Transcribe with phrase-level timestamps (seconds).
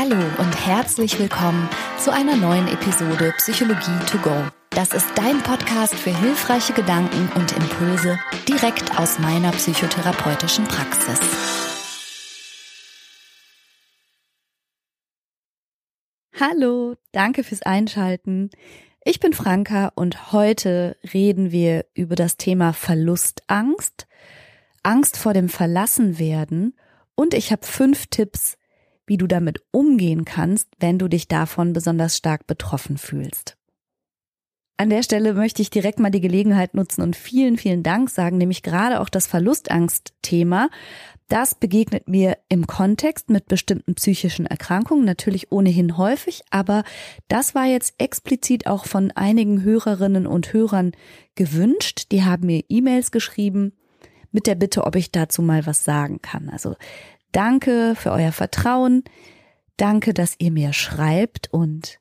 [0.00, 4.44] Hallo und herzlich willkommen zu einer neuen Episode Psychologie to go.
[4.70, 8.16] Das ist dein Podcast für hilfreiche Gedanken und Impulse
[8.48, 11.18] direkt aus meiner psychotherapeutischen Praxis.
[16.38, 18.50] Hallo, danke fürs Einschalten.
[19.04, 24.06] Ich bin Franka und heute reden wir über das Thema Verlustangst,
[24.84, 26.78] Angst vor dem Verlassenwerden
[27.16, 28.58] und ich habe fünf Tipps,
[29.08, 33.56] wie du damit umgehen kannst, wenn du dich davon besonders stark betroffen fühlst.
[34.80, 38.38] An der Stelle möchte ich direkt mal die Gelegenheit nutzen und vielen, vielen Dank sagen,
[38.38, 40.70] nämlich gerade auch das Verlustangst-Thema.
[41.26, 46.84] Das begegnet mir im Kontext mit bestimmten psychischen Erkrankungen natürlich ohnehin häufig, aber
[47.26, 50.92] das war jetzt explizit auch von einigen Hörerinnen und Hörern
[51.34, 52.12] gewünscht.
[52.12, 53.72] Die haben mir E-Mails geschrieben
[54.30, 56.48] mit der Bitte, ob ich dazu mal was sagen kann.
[56.48, 56.76] Also
[57.32, 59.04] danke für euer Vertrauen.
[59.76, 62.00] Danke, dass ihr mir schreibt und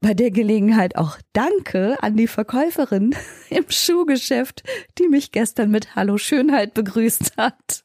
[0.00, 3.14] bei der Gelegenheit auch Danke an die Verkäuferin
[3.50, 4.62] im Schuhgeschäft,
[4.98, 7.84] die mich gestern mit Hallo Schönheit begrüßt hat.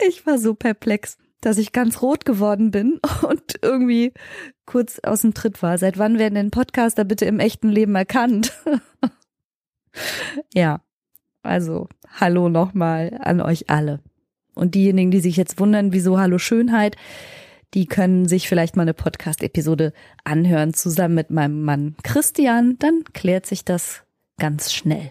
[0.00, 4.12] Ich war so perplex, dass ich ganz rot geworden bin und irgendwie
[4.64, 5.76] kurz aus dem Tritt war.
[5.78, 8.52] Seit wann werden denn Podcaster bitte im echten Leben erkannt?
[10.54, 10.80] ja,
[11.42, 11.88] also
[12.20, 14.00] Hallo nochmal an euch alle.
[14.54, 16.96] Und diejenigen, die sich jetzt wundern, wieso Hallo Schönheit,
[17.74, 19.92] die können sich vielleicht mal eine Podcast-Episode
[20.24, 22.76] anhören, zusammen mit meinem Mann Christian.
[22.78, 24.02] Dann klärt sich das
[24.38, 25.10] ganz schnell.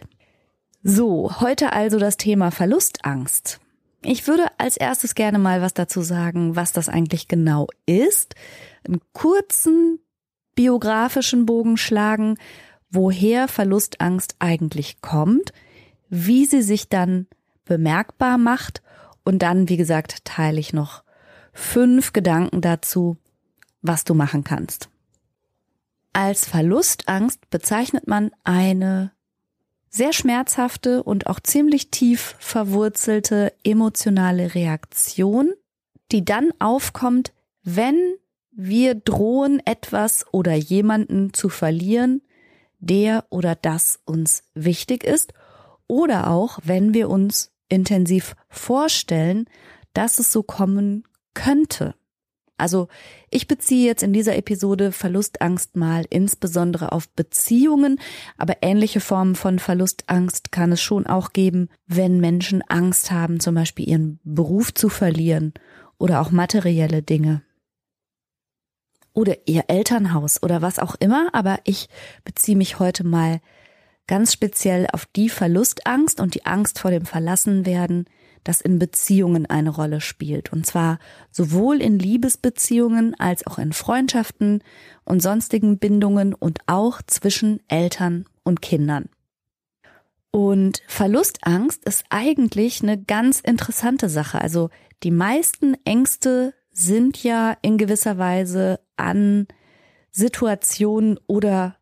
[0.83, 3.59] So, heute also das Thema Verlustangst.
[4.03, 8.35] Ich würde als erstes gerne mal was dazu sagen, was das eigentlich genau ist.
[8.83, 9.99] Einen kurzen
[10.55, 12.37] biografischen Bogen schlagen,
[12.89, 15.53] woher Verlustangst eigentlich kommt,
[16.09, 17.27] wie sie sich dann
[17.65, 18.81] bemerkbar macht
[19.23, 21.03] und dann, wie gesagt, teile ich noch
[21.53, 23.17] fünf Gedanken dazu,
[23.81, 24.89] was du machen kannst.
[26.13, 29.11] Als Verlustangst bezeichnet man eine
[29.89, 35.53] sehr schmerzhafte und auch ziemlich tief verwurzelte emotionale Reaktion,
[36.11, 37.33] die dann aufkommt,
[37.63, 37.97] wenn
[38.51, 42.21] wir drohen, etwas oder jemanden zu verlieren,
[42.79, 45.33] der oder das uns wichtig ist,
[45.87, 49.45] oder auch, wenn wir uns intensiv vorstellen,
[49.93, 51.95] dass es so kommen könnte.
[52.61, 52.89] Also
[53.31, 57.99] ich beziehe jetzt in dieser Episode Verlustangst mal insbesondere auf Beziehungen,
[58.37, 63.55] aber ähnliche Formen von Verlustangst kann es schon auch geben, wenn Menschen Angst haben, zum
[63.55, 65.55] Beispiel ihren Beruf zu verlieren
[65.97, 67.41] oder auch materielle Dinge.
[69.13, 71.89] Oder ihr Elternhaus oder was auch immer, aber ich
[72.23, 73.41] beziehe mich heute mal
[74.11, 78.09] ganz speziell auf die Verlustangst und die Angst vor dem Verlassenwerden,
[78.43, 80.51] das in Beziehungen eine Rolle spielt.
[80.51, 80.99] Und zwar
[81.31, 84.65] sowohl in Liebesbeziehungen als auch in Freundschaften
[85.05, 89.07] und sonstigen Bindungen und auch zwischen Eltern und Kindern.
[90.29, 94.41] Und Verlustangst ist eigentlich eine ganz interessante Sache.
[94.41, 94.71] Also
[95.03, 99.47] die meisten Ängste sind ja in gewisser Weise an
[100.11, 101.77] Situationen oder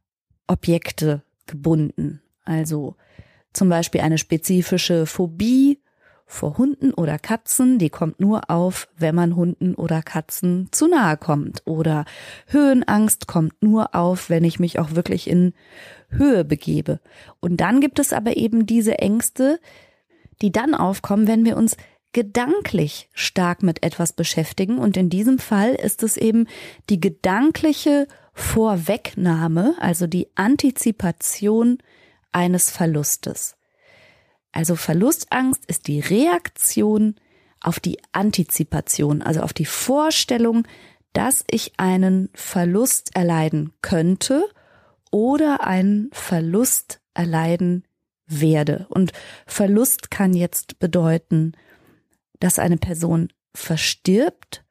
[0.46, 2.22] Objekte gebunden.
[2.46, 2.96] Also
[3.54, 5.80] zum Beispiel eine spezifische Phobie
[6.26, 11.18] vor Hunden oder Katzen, die kommt nur auf, wenn man Hunden oder Katzen zu nahe
[11.18, 11.64] kommt.
[11.66, 12.06] Oder
[12.46, 15.54] Höhenangst kommt nur auf, wenn ich mich auch wirklich in
[16.10, 17.00] Höhe begebe.
[17.40, 19.60] Und dann gibt es aber eben diese Ängste,
[20.44, 21.76] die dann aufkommen, wenn wir uns
[22.14, 24.78] gedanklich stark mit etwas beschäftigen.
[24.78, 26.48] Und in diesem Fall ist es eben
[26.92, 28.08] die gedankliche
[28.40, 31.78] Vorwegnahme, also die Antizipation
[32.32, 33.58] eines Verlustes.
[34.52, 37.16] Also Verlustangst ist die Reaktion
[37.60, 40.68] auf die Antizipation, also auf die Vorstellung,
[41.14, 44.46] dass ich einen Verlust erleiden könnte
[45.12, 47.84] oder einen Verlust erleiden
[48.26, 48.88] werde.
[48.90, 49.12] Und
[49.46, 51.54] Verlust kann jetzt bedeuten,
[52.40, 54.64] dass eine Person verstirbt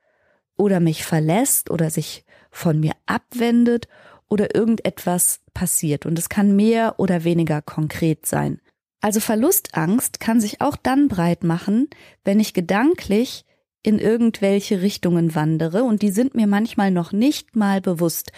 [0.56, 2.24] oder mich verlässt oder sich
[2.58, 3.88] von mir abwendet
[4.28, 6.06] oder irgendetwas passiert.
[6.06, 8.60] Und es kann mehr oder weniger konkret sein.
[9.00, 11.88] Also Verlustangst kann sich auch dann breit machen,
[12.24, 13.44] wenn ich gedanklich
[13.82, 18.32] in irgendwelche Richtungen wandere und die sind mir manchmal noch nicht mal bewusst.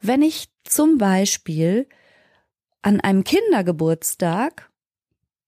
[0.00, 1.86] Wenn ich zum Beispiel
[2.82, 4.70] an einem Kindergeburtstag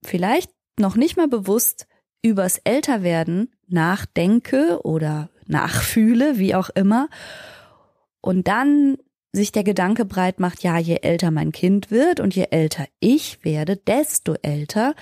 [0.05, 1.89] vielleicht noch nicht mal bewusst
[2.23, 7.09] übers Älterwerden nachdenke oder nachfühle, wie auch immer,
[8.25, 8.97] und dann
[9.33, 13.45] sich der Gedanke breit macht, ja, je älter mein Kind wird und je älter ich
[13.45, 14.95] werde, desto älter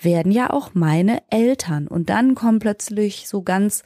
[0.00, 1.86] werden ja auch meine Eltern.
[1.86, 3.84] Und dann kommen plötzlich so ganz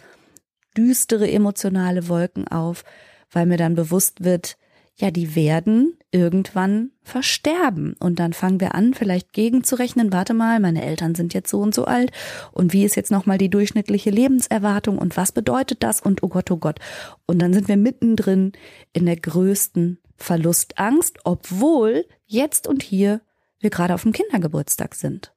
[0.75, 2.83] düstere emotionale Wolken auf,
[3.31, 4.57] weil mir dann bewusst wird,
[5.01, 7.95] ja, die werden irgendwann versterben.
[8.01, 11.75] Und dann fangen wir an, vielleicht gegenzurechnen, warte mal, meine Eltern sind jetzt so und
[11.75, 12.11] so alt
[12.53, 16.51] und wie ist jetzt nochmal die durchschnittliche Lebenserwartung und was bedeutet das und oh Gott,
[16.51, 16.81] oh Gott.
[17.27, 18.53] Und dann sind wir mittendrin
[18.93, 23.21] in der größten Verlustangst, obwohl jetzt und hier
[23.61, 25.33] wir gerade auf dem Kindergeburtstag sind.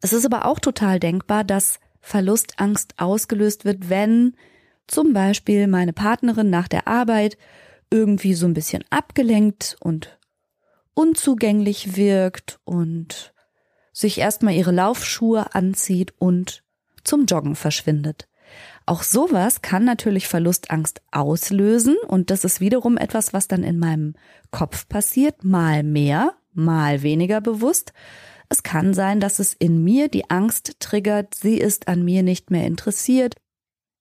[0.00, 4.36] Es ist aber auch total denkbar, dass Verlustangst ausgelöst wird, wenn
[4.86, 7.36] zum Beispiel meine Partnerin nach der Arbeit
[7.90, 10.18] irgendwie so ein bisschen abgelenkt und
[10.94, 13.34] unzugänglich wirkt und
[13.92, 16.62] sich erstmal ihre Laufschuhe anzieht und
[17.04, 18.28] zum Joggen verschwindet.
[18.84, 24.14] Auch sowas kann natürlich Verlustangst auslösen und das ist wiederum etwas, was dann in meinem
[24.50, 27.92] Kopf passiert, mal mehr, mal weniger bewusst.
[28.48, 32.50] Es kann sein, dass es in mir die Angst triggert, sie ist an mir nicht
[32.50, 33.34] mehr interessiert,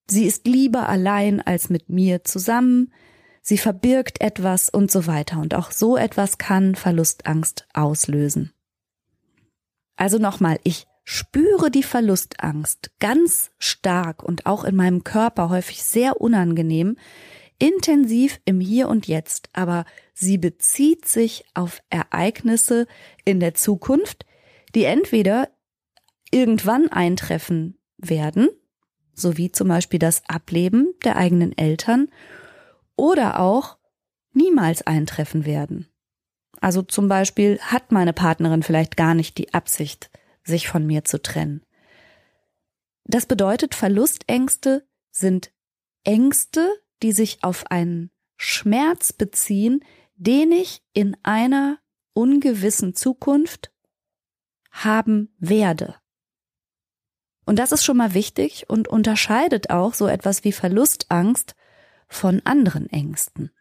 [0.08, 2.94] sie ist lieber allein als mit mir zusammen,
[3.45, 5.39] sie verbirgt etwas und so weiter.
[5.39, 8.51] Und auch so etwas kann Verlustangst auslösen.
[9.95, 16.19] Also nochmal, ich spüre die Verlustangst ganz stark und auch in meinem Körper häufig sehr
[16.19, 16.97] unangenehm,
[17.59, 22.88] intensiv im Hier und Jetzt, aber sie bezieht sich auf Ereignisse
[23.24, 24.25] in der Zukunft,
[24.74, 25.50] die entweder
[26.31, 28.50] irgendwann eintreffen werden,
[29.13, 32.09] sowie zum Beispiel das Ableben der eigenen Eltern,
[32.95, 33.77] oder auch
[34.33, 35.88] niemals eintreffen werden.
[36.62, 40.09] Also zum Beispiel hat meine Partnerin vielleicht gar nicht die Absicht,
[40.44, 41.63] sich von mir zu trennen.
[43.03, 45.51] Das bedeutet, Verlustängste sind
[46.03, 46.69] Ängste,
[47.03, 49.83] die sich auf einen Schmerz beziehen,
[50.15, 51.80] den ich in einer
[52.13, 53.71] ungewissen Zukunft
[54.71, 55.95] haben werde.
[57.45, 61.56] Und das ist schon mal wichtig und unterscheidet auch so etwas wie Verlustangst
[62.07, 63.52] von anderen Ängsten.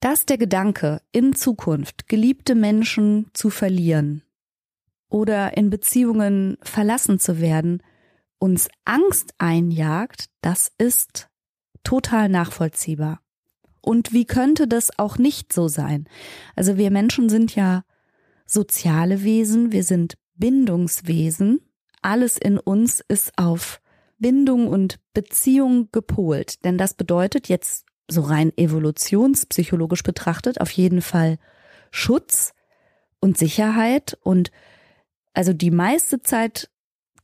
[0.00, 4.22] Dass der Gedanke, in Zukunft geliebte Menschen zu verlieren
[5.08, 7.82] oder in Beziehungen verlassen zu werden,
[8.38, 11.28] uns Angst einjagt, das ist
[11.84, 13.20] total nachvollziehbar.
[13.80, 16.08] Und wie könnte das auch nicht so sein?
[16.56, 17.84] Also wir Menschen sind ja
[18.46, 21.60] soziale Wesen, wir sind Bindungswesen,
[22.02, 23.80] alles in uns ist auf
[24.18, 26.64] Bindung und Beziehung gepolt.
[26.64, 31.38] Denn das bedeutet jetzt so rein evolutionspsychologisch betrachtet auf jeden Fall
[31.90, 32.52] Schutz
[33.20, 34.50] und Sicherheit und
[35.32, 36.70] also die meiste Zeit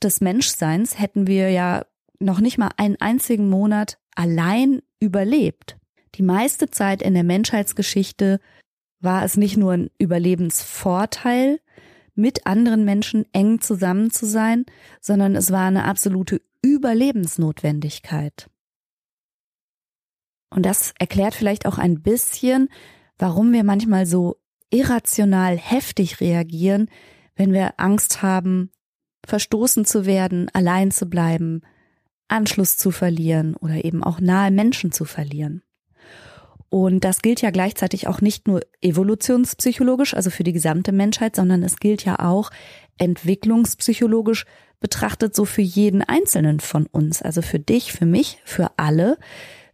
[0.03, 1.85] des Menschseins hätten wir ja
[2.19, 5.77] noch nicht mal einen einzigen Monat allein überlebt.
[6.17, 8.41] Die meiste Zeit in der Menschheitsgeschichte
[9.01, 11.61] war es nicht nur ein Überlebensvorteil,
[12.21, 14.67] mit anderen Menschen eng zusammen zu sein,
[15.01, 18.49] sondern es war eine absolute Überlebensnotwendigkeit.
[20.51, 22.69] Und das erklärt vielleicht auch ein bisschen,
[23.19, 24.37] warum wir manchmal so
[24.71, 26.89] irrational heftig reagieren,
[27.37, 28.71] wenn wir Angst haben,
[29.27, 31.63] verstoßen zu werden, allein zu bleiben,
[32.29, 35.63] Anschluss zu verlieren oder eben auch nahe Menschen zu verlieren.
[36.71, 41.65] Und das gilt ja gleichzeitig auch nicht nur evolutionspsychologisch, also für die gesamte Menschheit, sondern
[41.65, 42.51] es gilt ja auch
[42.97, 44.47] entwicklungspsychologisch
[44.79, 49.19] betrachtet so für jeden einzelnen von uns, also für dich, für mich, für alle.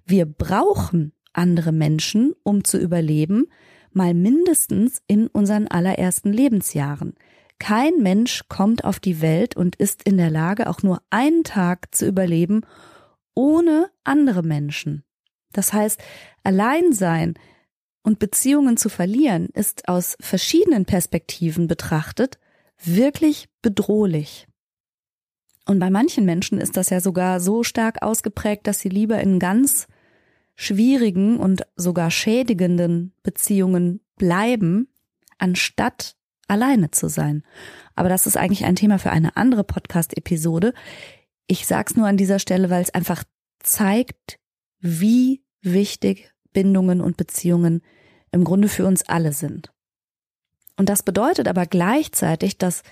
[0.04, 3.46] Wir brauchen andere Menschen, um zu überleben,
[3.92, 7.14] mal mindestens in unseren allerersten Lebensjahren.
[7.58, 11.94] Kein Mensch kommt auf die Welt und ist in der Lage, auch nur einen Tag
[11.94, 12.62] zu überleben,
[13.34, 15.05] ohne andere Menschen.
[15.52, 16.00] Das heißt,
[16.42, 17.34] Alleinsein
[18.02, 22.38] und Beziehungen zu verlieren ist aus verschiedenen Perspektiven betrachtet
[22.82, 24.46] wirklich bedrohlich.
[25.66, 29.38] Und bei manchen Menschen ist das ja sogar so stark ausgeprägt, dass sie lieber in
[29.38, 29.88] ganz
[30.54, 34.88] schwierigen und sogar schädigenden Beziehungen bleiben,
[35.38, 36.16] anstatt
[36.48, 37.42] alleine zu sein.
[37.94, 40.72] Aber das ist eigentlich ein Thema für eine andere Podcast-Episode.
[41.48, 43.24] Ich sag's nur an dieser Stelle, weil es einfach
[43.58, 44.38] zeigt,
[44.86, 47.82] wie wichtig Bindungen und Beziehungen
[48.30, 49.72] im Grunde für uns alle sind.
[50.76, 52.82] Und das bedeutet aber gleichzeitig, dass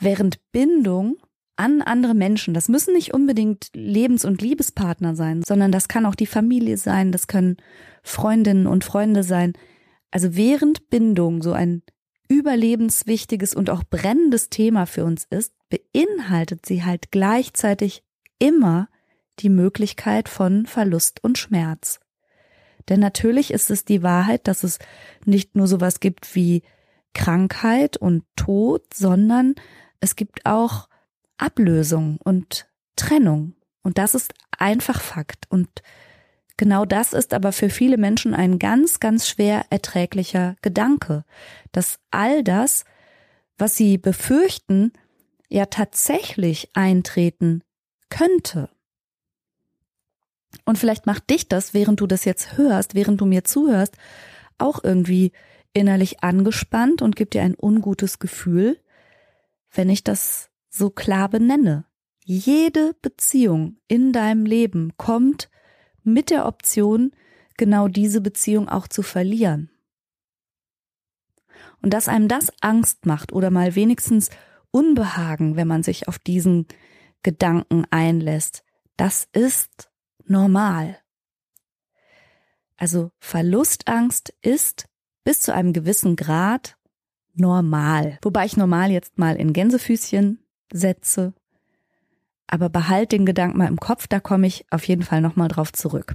[0.00, 1.16] während Bindung
[1.56, 6.16] an andere Menschen, das müssen nicht unbedingt Lebens- und Liebespartner sein, sondern das kann auch
[6.16, 7.58] die Familie sein, das können
[8.02, 9.52] Freundinnen und Freunde sein.
[10.10, 11.82] Also während Bindung so ein
[12.28, 18.02] überlebenswichtiges und auch brennendes Thema für uns ist, beinhaltet sie halt gleichzeitig
[18.38, 18.88] immer
[19.40, 22.00] die Möglichkeit von Verlust und Schmerz.
[22.88, 24.78] Denn natürlich ist es die Wahrheit, dass es
[25.24, 26.62] nicht nur sowas gibt wie
[27.14, 29.54] Krankheit und Tod, sondern
[30.00, 30.88] es gibt auch
[31.38, 33.54] Ablösung und Trennung.
[33.82, 35.50] Und das ist einfach Fakt.
[35.50, 35.82] Und
[36.56, 41.24] Genau das ist aber für viele Menschen ein ganz, ganz schwer erträglicher Gedanke,
[41.72, 42.84] dass all das,
[43.58, 44.92] was sie befürchten,
[45.48, 47.62] ja tatsächlich eintreten
[48.08, 48.70] könnte.
[50.64, 53.96] Und vielleicht macht dich das, während du das jetzt hörst, während du mir zuhörst,
[54.58, 55.32] auch irgendwie
[55.72, 58.78] innerlich angespannt und gibt dir ein ungutes Gefühl,
[59.72, 61.84] wenn ich das so klar benenne.
[62.24, 65.50] Jede Beziehung in deinem Leben kommt
[66.02, 67.12] mit der Option,
[67.56, 69.70] genau diese Beziehung auch zu verlieren.
[71.82, 74.30] Und dass einem das Angst macht oder mal wenigstens
[74.70, 76.66] Unbehagen, wenn man sich auf diesen
[77.22, 78.64] Gedanken einlässt,
[78.96, 79.90] das ist
[80.26, 80.98] normal.
[82.76, 84.86] Also Verlustangst ist
[85.24, 86.76] bis zu einem gewissen Grad
[87.34, 88.18] normal.
[88.22, 90.40] Wobei ich normal jetzt mal in Gänsefüßchen
[90.72, 91.34] setze.
[92.46, 95.72] Aber behalt den Gedanken mal im Kopf, da komme ich auf jeden Fall nochmal drauf
[95.72, 96.14] zurück.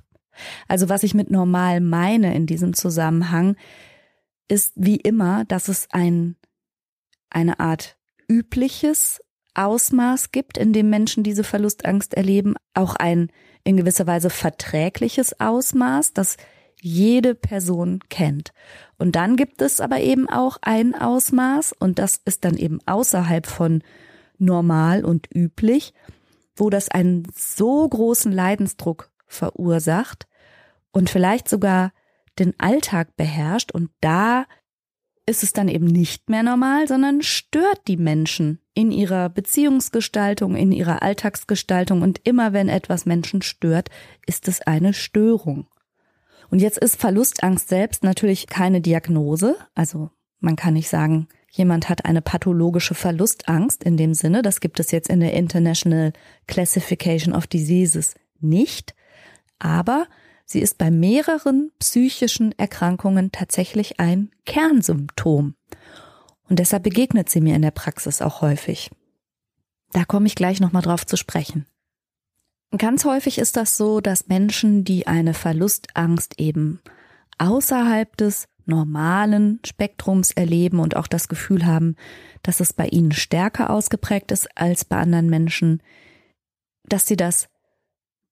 [0.68, 3.58] Also was ich mit normal meine in diesem Zusammenhang,
[4.48, 6.36] ist wie immer, dass es ein,
[7.30, 7.98] eine Art
[8.30, 9.22] übliches
[9.54, 13.32] Ausmaß gibt, in dem Menschen diese Verlustangst erleben, auch ein
[13.63, 16.38] in gewisser Weise verträgliches Ausmaß, das
[16.82, 18.54] jede Person kennt.
[18.98, 23.46] Und dann gibt es aber eben auch ein Ausmaß, und das ist dann eben außerhalb
[23.46, 23.84] von
[24.38, 25.94] normal und üblich,
[26.56, 30.28] wo das einen so großen Leidensdruck verursacht
[30.92, 31.92] und vielleicht sogar
[32.39, 34.46] den Alltag beherrscht und da
[35.25, 40.71] ist es dann eben nicht mehr normal, sondern stört die Menschen in ihrer Beziehungsgestaltung, in
[40.71, 43.89] ihrer Alltagsgestaltung und immer wenn etwas Menschen stört,
[44.25, 45.67] ist es eine Störung.
[46.50, 52.05] Und jetzt ist Verlustangst selbst natürlich keine Diagnose, also man kann nicht sagen, jemand hat
[52.05, 56.13] eine pathologische Verlustangst in dem Sinne, das gibt es jetzt in der International
[56.48, 58.95] Classification of Diseases nicht,
[59.59, 60.07] aber
[60.45, 65.55] sie ist bei mehreren psychischen Erkrankungen tatsächlich ein Kernsymptom.
[66.50, 68.89] Und deshalb begegnet sie mir in der Praxis auch häufig.
[69.91, 71.65] Da komme ich gleich nochmal drauf zu sprechen.
[72.77, 76.82] Ganz häufig ist das so, dass Menschen, die eine Verlustangst eben
[77.38, 81.96] außerhalb des normalen Spektrums erleben und auch das Gefühl haben,
[82.44, 85.82] dass es bei ihnen stärker ausgeprägt ist als bei anderen Menschen,
[86.84, 87.50] dass sie das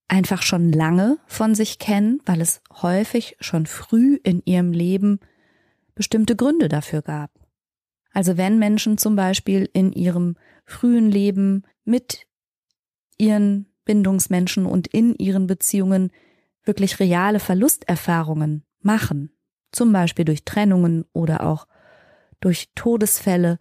[0.07, 5.19] einfach schon lange von sich kennen, weil es häufig schon früh in ihrem Leben
[5.95, 7.31] bestimmte Gründe dafür gab.
[8.17, 12.25] Also wenn Menschen zum Beispiel in ihrem frühen Leben mit
[13.19, 16.11] ihren Bindungsmenschen und in ihren Beziehungen
[16.63, 19.37] wirklich reale Verlusterfahrungen machen,
[19.71, 21.67] zum Beispiel durch Trennungen oder auch
[22.39, 23.59] durch Todesfälle,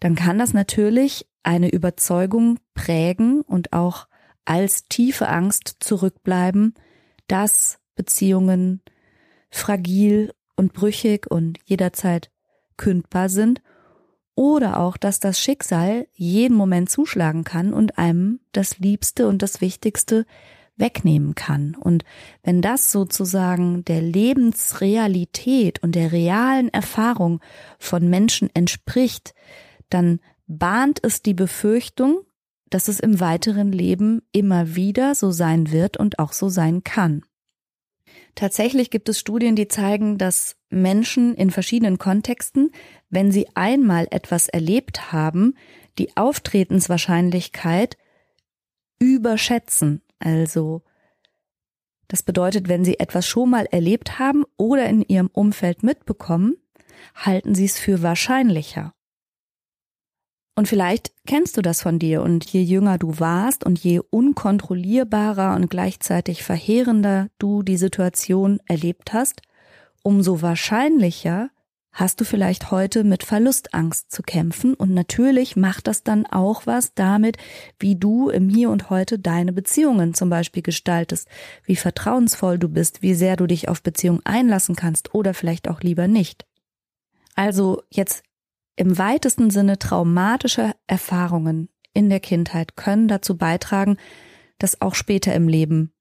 [0.00, 4.08] dann kann das natürlich eine Überzeugung prägen und auch
[4.44, 6.74] als tiefe Angst zurückbleiben,
[7.28, 8.82] dass Beziehungen
[9.48, 12.32] fragil und brüchig und jederzeit
[12.76, 13.62] kündbar sind
[14.34, 19.60] oder auch, dass das Schicksal jeden Moment zuschlagen kann und einem das Liebste und das
[19.60, 20.26] Wichtigste
[20.76, 21.74] wegnehmen kann.
[21.74, 22.04] Und
[22.42, 27.40] wenn das sozusagen der Lebensrealität und der realen Erfahrung
[27.78, 29.34] von Menschen entspricht,
[29.90, 32.22] dann bahnt es die Befürchtung,
[32.70, 37.22] dass es im weiteren Leben immer wieder so sein wird und auch so sein kann.
[38.34, 42.72] Tatsächlich gibt es Studien, die zeigen, dass Menschen in verschiedenen Kontexten,
[43.10, 45.54] wenn sie einmal etwas erlebt haben,
[45.98, 47.98] die Auftretenswahrscheinlichkeit
[48.98, 50.02] überschätzen.
[50.18, 50.82] Also
[52.08, 56.56] das bedeutet, wenn sie etwas schon mal erlebt haben oder in ihrem Umfeld mitbekommen,
[57.14, 58.94] halten sie es für wahrscheinlicher.
[60.54, 65.54] Und vielleicht kennst du das von dir und je jünger du warst und je unkontrollierbarer
[65.54, 69.40] und gleichzeitig verheerender du die Situation erlebt hast,
[70.02, 71.48] umso wahrscheinlicher
[71.92, 76.94] hast du vielleicht heute mit Verlustangst zu kämpfen und natürlich macht das dann auch was
[76.94, 77.36] damit,
[77.78, 81.28] wie du im Hier und Heute deine Beziehungen zum Beispiel gestaltest,
[81.64, 85.82] wie vertrauensvoll du bist, wie sehr du dich auf Beziehungen einlassen kannst oder vielleicht auch
[85.82, 86.46] lieber nicht.
[87.34, 88.22] Also jetzt
[88.76, 93.96] im weitesten Sinne traumatische Erfahrungen in der Kindheit können dazu beitragen,
[94.58, 95.92] dass auch später im Leben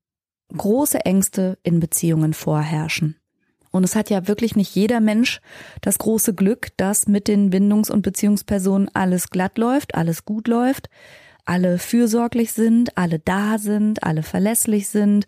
[0.55, 3.17] große Ängste in Beziehungen vorherrschen.
[3.71, 5.39] Und es hat ja wirklich nicht jeder Mensch
[5.79, 10.89] das große Glück, dass mit den Bindungs- und Beziehungspersonen alles glatt läuft, alles gut läuft,
[11.45, 15.25] alle fürsorglich sind, alle da sind, alle verlässlich sind,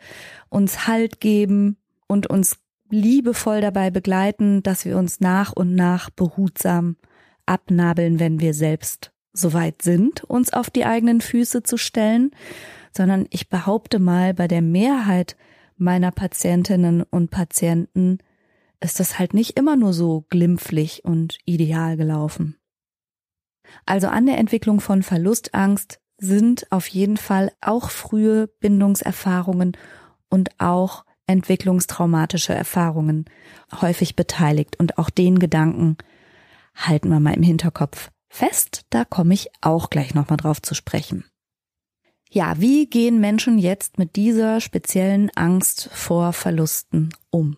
[0.50, 2.58] uns Halt geben und uns
[2.90, 6.98] liebevoll dabei begleiten, dass wir uns nach und nach behutsam
[7.46, 12.32] abnabeln, wenn wir selbst soweit sind, uns auf die eigenen Füße zu stellen,
[12.96, 15.36] sondern ich behaupte mal, bei der Mehrheit
[15.78, 18.20] meiner Patientinnen und Patienten
[18.80, 22.58] ist das halt nicht immer nur so glimpflich und ideal gelaufen.
[23.86, 29.76] Also an der Entwicklung von Verlustangst sind auf jeden Fall auch frühe Bindungserfahrungen
[30.30, 33.26] und auch entwicklungstraumatische Erfahrungen
[33.82, 34.78] häufig beteiligt.
[34.78, 35.98] Und auch den Gedanken
[36.76, 38.86] halten wir mal im Hinterkopf fest.
[38.90, 41.26] Da komme ich auch gleich nochmal drauf zu sprechen.
[42.30, 47.58] Ja, wie gehen Menschen jetzt mit dieser speziellen Angst vor Verlusten um?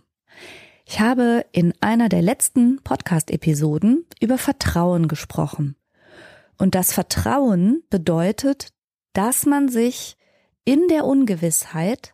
[0.85, 5.77] Ich habe in einer der letzten Podcast-Episoden über Vertrauen gesprochen.
[6.57, 8.73] Und das Vertrauen bedeutet,
[9.13, 10.17] dass man sich
[10.65, 12.13] in der Ungewissheit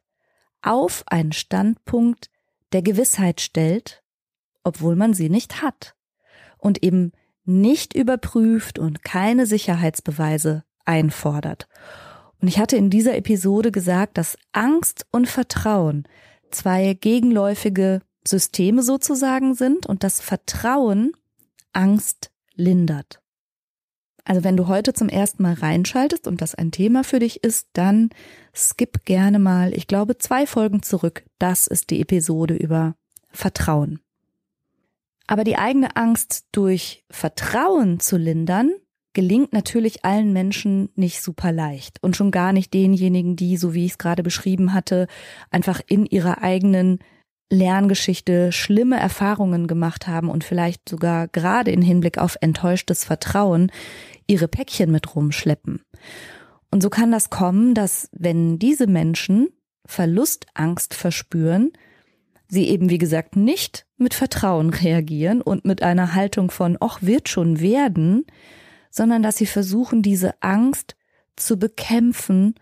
[0.62, 2.30] auf einen Standpunkt
[2.74, 4.04] der Gewissheit stellt,
[4.64, 5.96] obwohl man sie nicht hat
[6.62, 7.12] und eben
[7.44, 11.68] nicht überprüft und keine Sicherheitsbeweise einfordert.
[12.42, 16.08] Und ich hatte in dieser Episode gesagt, dass Angst und Vertrauen
[16.50, 21.14] zwei gegenläufige Systeme sozusagen sind und das Vertrauen
[21.74, 23.22] Angst lindert.
[24.24, 27.70] Also wenn du heute zum ersten Mal reinschaltest und das ein Thema für dich ist,
[27.74, 28.10] dann
[28.56, 31.24] skip gerne mal, ich glaube, zwei Folgen zurück.
[31.40, 32.96] Das ist die Episode über
[33.32, 34.00] Vertrauen.
[35.32, 38.74] Aber die eigene Angst durch Vertrauen zu lindern,
[39.14, 43.86] gelingt natürlich allen Menschen nicht super leicht und schon gar nicht denjenigen, die, so wie
[43.86, 45.08] ich es gerade beschrieben hatte,
[45.50, 47.00] einfach in ihrer eigenen
[47.50, 53.72] Lerngeschichte schlimme Erfahrungen gemacht haben und vielleicht sogar gerade in Hinblick auf enttäuschtes Vertrauen
[54.28, 55.82] ihre Päckchen mit rumschleppen.
[56.72, 59.48] Und so kann das kommen, dass wenn diese Menschen
[59.86, 61.72] Verlustangst verspüren,
[62.52, 67.30] sie eben wie gesagt nicht mit Vertrauen reagieren und mit einer Haltung von, ach, wird
[67.30, 68.26] schon werden,
[68.90, 70.98] sondern dass sie versuchen, diese Angst
[71.38, 72.56] zu bekämpfen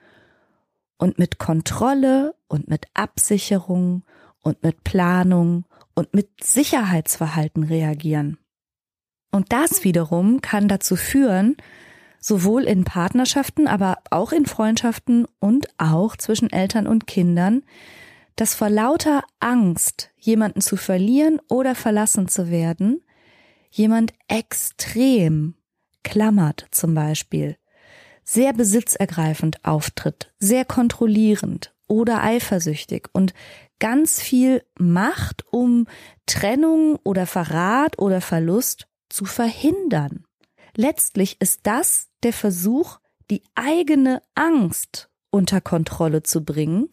[1.00, 4.04] und mit Kontrolle und mit Absicherung
[4.44, 5.66] und mit Planung
[5.96, 8.38] und mit Sicherheitsverhalten reagieren.
[9.32, 11.58] Und das wiederum kann dazu führen,
[12.20, 17.64] sowohl in Partnerschaften, aber auch in Freundschaften und auch zwischen Eltern und Kindern,
[18.40, 23.04] dass vor lauter Angst, jemanden zu verlieren oder verlassen zu werden,
[23.70, 25.56] jemand extrem
[26.04, 27.58] klammert zum Beispiel,
[28.24, 33.34] sehr besitzergreifend auftritt, sehr kontrollierend oder eifersüchtig und
[33.78, 35.86] ganz viel macht, um
[36.26, 40.24] Trennung oder Verrat oder Verlust zu verhindern.
[40.78, 43.00] Letztlich ist das der Versuch,
[43.30, 46.90] die eigene Angst unter Kontrolle zu bringen,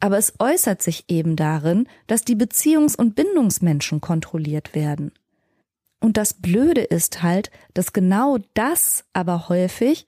[0.00, 5.12] aber es äußert sich eben darin, dass die Beziehungs- und Bindungsmenschen kontrolliert werden.
[6.00, 10.06] Und das Blöde ist halt, dass genau das aber häufig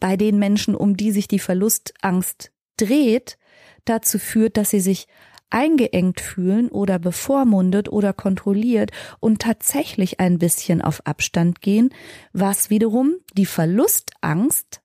[0.00, 3.38] bei den Menschen, um die sich die Verlustangst dreht,
[3.84, 5.06] dazu führt, dass sie sich
[5.50, 11.90] eingeengt fühlen oder bevormundet oder kontrolliert und tatsächlich ein bisschen auf Abstand gehen,
[12.32, 14.82] was wiederum die Verlustangst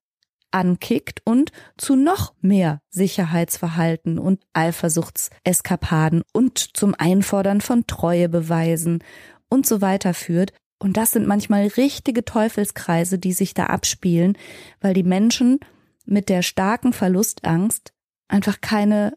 [0.52, 9.04] ankickt und zu noch mehr Sicherheitsverhalten und Eifersuchtseskapaden und zum Einfordern von Treuebeweisen
[9.50, 10.54] und so weiter führt.
[10.80, 14.38] Und das sind manchmal richtige Teufelskreise, die sich da abspielen,
[14.80, 15.60] weil die Menschen
[16.06, 17.94] mit der starken Verlustangst
[18.28, 19.14] einfach keine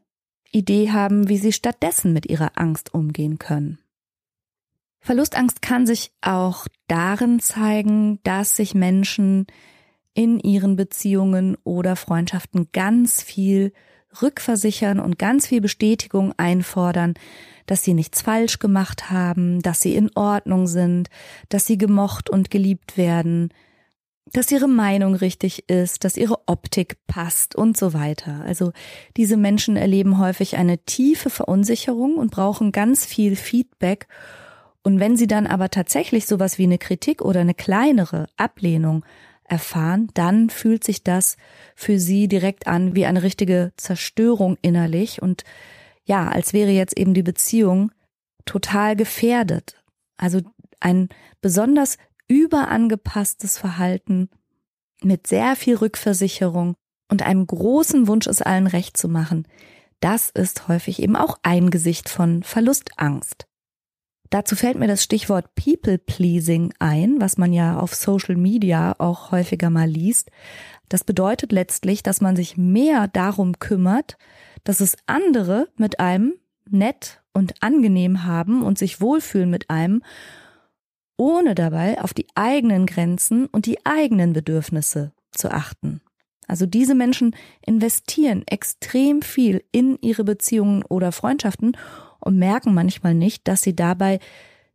[0.52, 3.78] Idee haben, wie sie stattdessen mit ihrer Angst umgehen können.
[5.00, 9.46] Verlustangst kann sich auch darin zeigen, dass sich Menschen
[10.14, 13.72] in ihren Beziehungen oder Freundschaften ganz viel
[14.22, 17.14] rückversichern und ganz viel Bestätigung einfordern,
[17.66, 21.08] dass sie nichts falsch gemacht haben, dass sie in Ordnung sind,
[21.48, 23.52] dass sie gemocht und geliebt werden,
[24.32, 28.42] dass ihre Meinung richtig ist, dass ihre Optik passt und so weiter.
[28.44, 28.72] Also
[29.16, 34.08] diese Menschen erleben häufig eine tiefe Verunsicherung und brauchen ganz viel Feedback.
[34.82, 39.04] Und wenn sie dann aber tatsächlich sowas wie eine Kritik oder eine kleinere Ablehnung
[39.46, 41.36] erfahren, dann fühlt sich das
[41.74, 45.44] für sie direkt an wie eine richtige Zerstörung innerlich und
[46.04, 47.90] ja, als wäre jetzt eben die Beziehung
[48.44, 49.82] total gefährdet.
[50.16, 50.40] Also
[50.80, 51.08] ein
[51.40, 51.96] besonders
[52.28, 54.28] überangepasstes Verhalten
[55.02, 56.74] mit sehr viel Rückversicherung
[57.10, 59.46] und einem großen Wunsch, es allen recht zu machen,
[60.00, 63.46] das ist häufig eben auch ein Gesicht von Verlustangst.
[64.34, 69.30] Dazu fällt mir das Stichwort People Pleasing ein, was man ja auf Social Media auch
[69.30, 70.28] häufiger mal liest.
[70.88, 74.18] Das bedeutet letztlich, dass man sich mehr darum kümmert,
[74.64, 76.34] dass es andere mit einem
[76.68, 80.02] nett und angenehm haben und sich wohlfühlen mit einem
[81.16, 86.00] ohne dabei auf die eigenen Grenzen und die eigenen Bedürfnisse zu achten.
[86.48, 91.76] Also diese Menschen investieren extrem viel in ihre Beziehungen oder Freundschaften
[92.24, 94.18] und merken manchmal nicht, dass sie dabei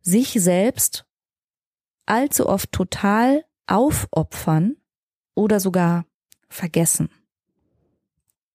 [0.00, 1.04] sich selbst
[2.06, 4.76] allzu oft total aufopfern
[5.34, 6.04] oder sogar
[6.48, 7.10] vergessen.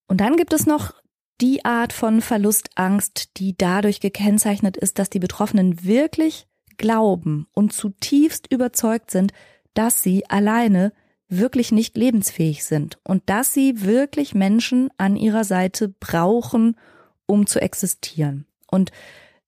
[0.08, 0.94] Und dann gibt es noch
[1.42, 8.52] die Art von Verlustangst, die dadurch gekennzeichnet ist, dass die Betroffenen wirklich glauben und zutiefst
[8.52, 9.32] überzeugt sind,
[9.74, 10.94] dass sie alleine
[11.28, 16.78] wirklich nicht lebensfähig sind und dass sie wirklich Menschen an ihrer Seite brauchen,
[17.26, 18.46] um zu existieren.
[18.76, 18.92] Und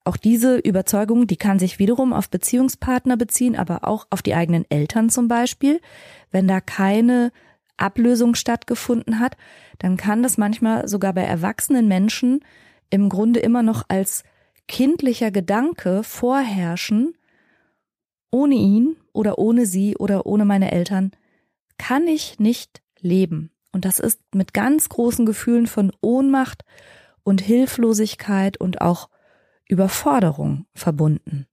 [0.03, 4.65] auch diese Überzeugung, die kann sich wiederum auf Beziehungspartner beziehen, aber auch auf die eigenen
[4.69, 5.81] Eltern zum Beispiel.
[6.31, 7.33] Wenn da keine
[7.75, 9.35] Ablösung stattgefunden hat,
[9.79, 12.39] dann kann das manchmal sogar bei erwachsenen Menschen
[12.89, 14.23] im Grunde immer noch als
[14.67, 17.13] kindlicher Gedanke vorherrschen,
[18.31, 21.11] ohne ihn oder ohne sie oder ohne meine Eltern
[21.77, 23.51] kann ich nicht leben.
[23.71, 26.63] Und das ist mit ganz großen Gefühlen von Ohnmacht
[27.23, 29.09] und Hilflosigkeit und auch
[29.67, 31.47] Überforderung verbunden.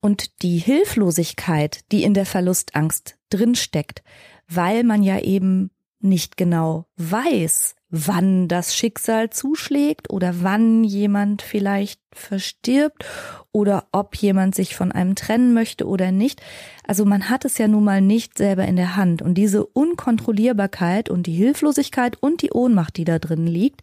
[0.00, 4.02] Und die Hilflosigkeit, die in der Verlustangst drinsteckt,
[4.48, 12.00] weil man ja eben nicht genau weiß, wann das Schicksal zuschlägt oder wann jemand vielleicht
[12.12, 13.04] verstirbt
[13.52, 16.42] oder ob jemand sich von einem trennen möchte oder nicht.
[16.86, 21.08] Also man hat es ja nun mal nicht selber in der Hand und diese Unkontrollierbarkeit
[21.08, 23.82] und die Hilflosigkeit und die Ohnmacht, die da drin liegt,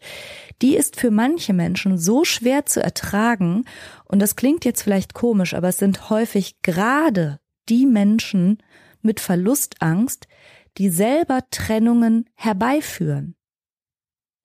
[0.61, 3.63] die ist für manche Menschen so schwer zu ertragen
[4.03, 8.57] und das klingt jetzt vielleicht komisch, aber es sind häufig gerade die Menschen
[9.01, 10.27] mit Verlustangst,
[10.77, 13.35] die selber Trennungen herbeiführen.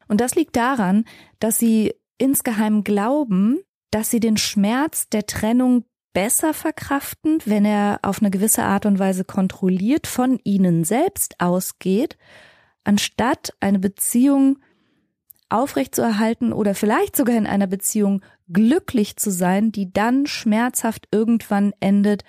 [0.09, 1.05] Und das liegt daran,
[1.38, 8.21] dass sie insgeheim glauben, dass sie den Schmerz der Trennung besser verkraften, wenn er auf
[8.21, 12.16] eine gewisse Art und Weise kontrolliert von ihnen selbst ausgeht,
[12.85, 14.59] anstatt eine Beziehung
[15.49, 22.23] aufrechtzuerhalten oder vielleicht sogar in einer Beziehung glücklich zu sein, die dann schmerzhaft irgendwann endet,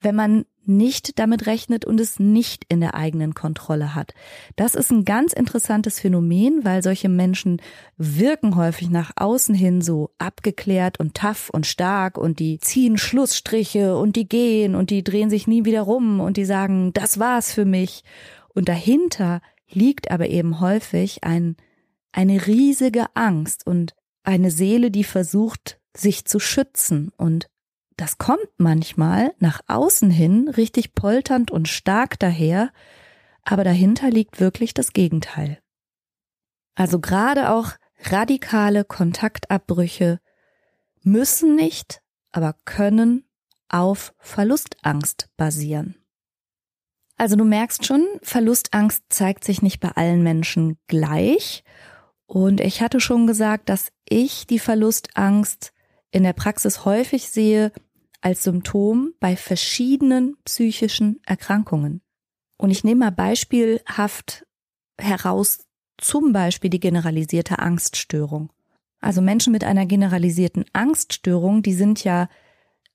[0.00, 4.14] wenn man nicht damit rechnet und es nicht in der eigenen Kontrolle hat.
[4.56, 7.60] Das ist ein ganz interessantes Phänomen, weil solche Menschen
[7.96, 13.96] wirken häufig nach außen hin so abgeklärt und tough und stark und die ziehen Schlussstriche
[13.96, 17.52] und die gehen und die drehen sich nie wieder rum und die sagen, das war's
[17.52, 18.04] für mich.
[18.54, 21.56] Und dahinter liegt aber eben häufig ein,
[22.12, 27.46] eine riesige Angst und eine Seele, die versucht, sich zu schützen und
[27.96, 32.72] das kommt manchmal nach außen hin richtig polternd und stark daher,
[33.42, 35.60] aber dahinter liegt wirklich das Gegenteil.
[36.74, 40.20] Also gerade auch radikale Kontaktabbrüche
[41.02, 42.02] müssen nicht,
[42.32, 43.24] aber können
[43.68, 45.96] auf Verlustangst basieren.
[47.16, 51.62] Also du merkst schon, Verlustangst zeigt sich nicht bei allen Menschen gleich.
[52.26, 55.72] Und ich hatte schon gesagt, dass ich die Verlustangst
[56.10, 57.72] in der Praxis häufig sehe
[58.24, 62.00] als Symptom bei verschiedenen psychischen Erkrankungen.
[62.56, 64.46] Und ich nehme mal beispielhaft
[64.98, 65.66] heraus
[65.98, 68.50] zum Beispiel die generalisierte Angststörung.
[69.00, 72.30] Also Menschen mit einer generalisierten Angststörung, die sind ja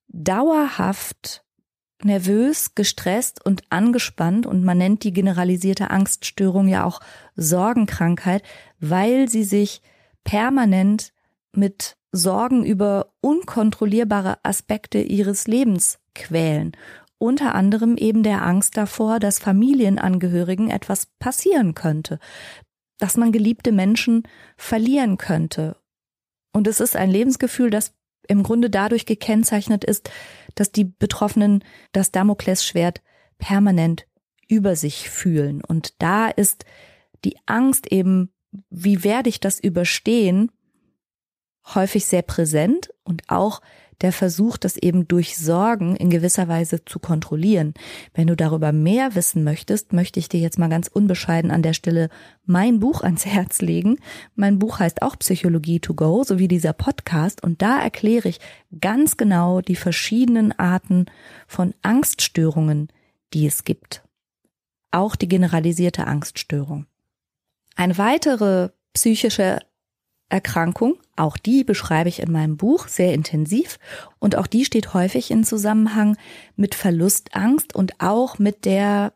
[0.08, 1.46] dauerhaft
[2.04, 7.02] nervös, gestresst und angespannt und man nennt die generalisierte Angststörung ja auch
[7.36, 8.42] Sorgenkrankheit,
[8.80, 9.84] weil sie sich
[10.24, 11.14] permanent
[11.56, 16.72] mit Sorgen über unkontrollierbare Aspekte ihres Lebens quälen.
[17.18, 22.20] Unter anderem eben der Angst davor, dass Familienangehörigen etwas passieren könnte,
[22.98, 24.24] dass man geliebte Menschen
[24.58, 25.76] verlieren könnte.
[26.54, 27.94] Und es ist ein Lebensgefühl, das
[28.28, 30.10] im Grunde dadurch gekennzeichnet ist,
[30.56, 33.02] dass die Betroffenen das Damoklesschwert
[33.38, 34.06] permanent
[34.48, 35.64] über sich fühlen.
[35.64, 36.66] Und da ist
[37.26, 38.32] die Angst eben,
[38.70, 40.52] wie werde ich das überstehen,
[41.66, 43.62] häufig sehr präsent und auch
[44.02, 47.74] der Versuch, das eben durch Sorgen in gewisser Weise zu kontrollieren.
[48.14, 51.74] Wenn du darüber mehr wissen möchtest, möchte ich dir jetzt mal ganz unbescheiden an der
[51.74, 52.10] Stelle
[52.46, 53.98] mein Buch ans Herz legen.
[54.36, 57.44] Mein Buch heißt auch Psychologie to go, so wie dieser Podcast.
[57.44, 58.40] Und da erkläre ich
[58.80, 61.06] ganz genau die verschiedenen Arten
[61.48, 62.88] von Angststörungen,
[63.34, 64.04] die es gibt.
[64.92, 66.86] Auch die generalisierte Angststörung.
[67.76, 69.60] Eine weitere psychische
[70.30, 70.98] Erkrankung.
[71.16, 73.80] Auch die beschreibe ich in meinem Buch sehr intensiv
[74.20, 76.18] und auch die steht häufig in Zusammenhang
[76.56, 79.14] mit Verlustangst und auch mit der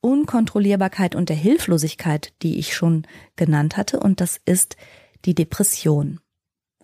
[0.00, 4.76] Unkontrollierbarkeit und der Hilflosigkeit, die ich schon genannt hatte und das ist
[5.24, 6.20] die Depression.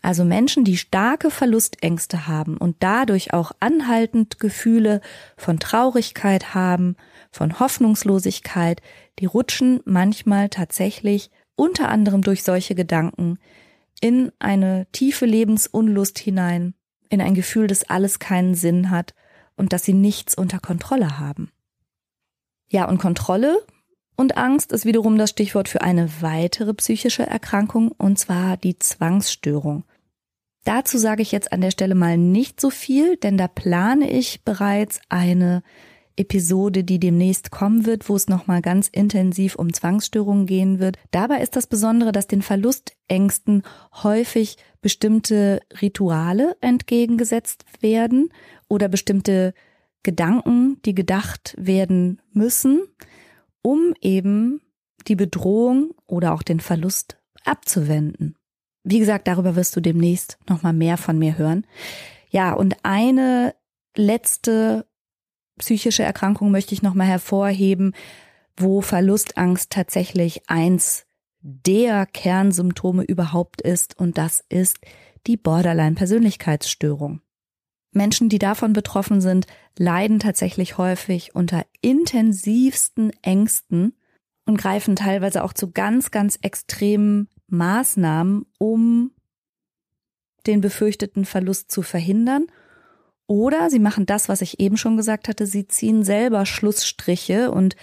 [0.05, 5.01] Also Menschen, die starke Verlustängste haben und dadurch auch anhaltend Gefühle
[5.37, 6.97] von Traurigkeit haben,
[7.31, 8.83] von Hoffnungslosigkeit,
[9.21, 13.39] die rutschen manchmal tatsächlich unter anderem durch solche Gedanken
[14.03, 16.75] in eine tiefe Lebensunlust hinein,
[17.09, 19.15] in ein Gefühl, dass alles keinen Sinn hat
[19.57, 21.53] und dass sie nichts unter Kontrolle haben.
[22.69, 23.65] Ja, und Kontrolle
[24.17, 29.85] und Angst ist wiederum das Stichwort für eine weitere psychische Erkrankung, und zwar die Zwangsstörung.
[30.65, 34.43] Dazu sage ich jetzt an der Stelle mal nicht so viel, denn da plane ich
[34.43, 35.63] bereits eine
[36.17, 40.97] Episode, die demnächst kommen wird, wo es nochmal ganz intensiv um Zwangsstörungen gehen wird.
[41.11, 43.63] Dabei ist das Besondere, dass den Verlustängsten
[44.03, 48.31] häufig bestimmte Rituale entgegengesetzt werden
[48.69, 49.55] oder bestimmte
[50.03, 52.83] Gedanken, die gedacht werden müssen,
[53.63, 54.61] um eben
[55.09, 58.37] die Bedrohung oder auch den Verlust abzuwenden.
[58.85, 61.67] Wie gesagt, darüber wirst du demnächst nochmal mehr von mir hören.
[62.31, 63.55] Ja, und eine
[63.97, 64.87] letzte
[65.59, 67.95] psychische Erkrankung möchte ich nochmal hervorheben,
[68.57, 71.07] wo Verlustangst tatsächlich eins
[71.41, 74.79] der Kernsymptome überhaupt ist, und das ist
[75.27, 77.21] die Borderline-Persönlichkeitsstörung.
[77.93, 79.47] Menschen, die davon betroffen sind,
[79.79, 83.95] leiden tatsächlich häufig unter intensivsten Ängsten
[84.47, 89.13] und greifen teilweise auch zu ganz, ganz extremen Maßnahmen, um
[90.47, 92.47] den befürchteten Verlust zu verhindern.
[93.33, 97.77] Oder sie machen das, was ich eben schon gesagt hatte, sie ziehen selber Schlussstriche und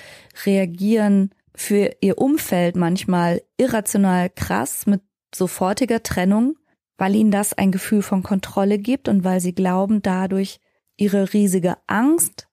[0.46, 5.02] reagieren für ihr Umfeld manchmal irrational krass mit
[5.34, 6.56] sofortiger Trennung
[7.00, 10.60] weil ihnen das ein Gefühl von Kontrolle gibt und weil sie glauben, dadurch
[10.98, 12.48] ihre riesige Angst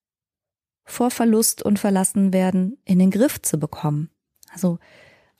[0.85, 4.09] vor Verlust und verlassen werden in den Griff zu bekommen.
[4.53, 4.79] Also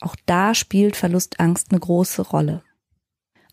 [0.01, 2.63] auch da spielt Verlustangst eine große Rolle.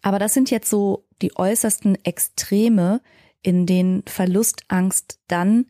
[0.02, 3.00] Aber das sind jetzt so die äußersten Extreme,
[3.44, 5.66] in denen Verlustangst dann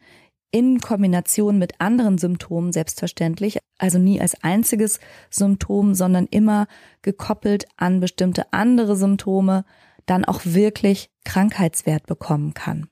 [0.50, 6.68] in Kombination mit anderen Symptomen selbstverständlich, also nie als einziges Symptom, sondern immer
[7.02, 9.64] gekoppelt an bestimmte andere Symptome,
[10.06, 12.86] dann auch wirklich Krankheitswert bekommen kann.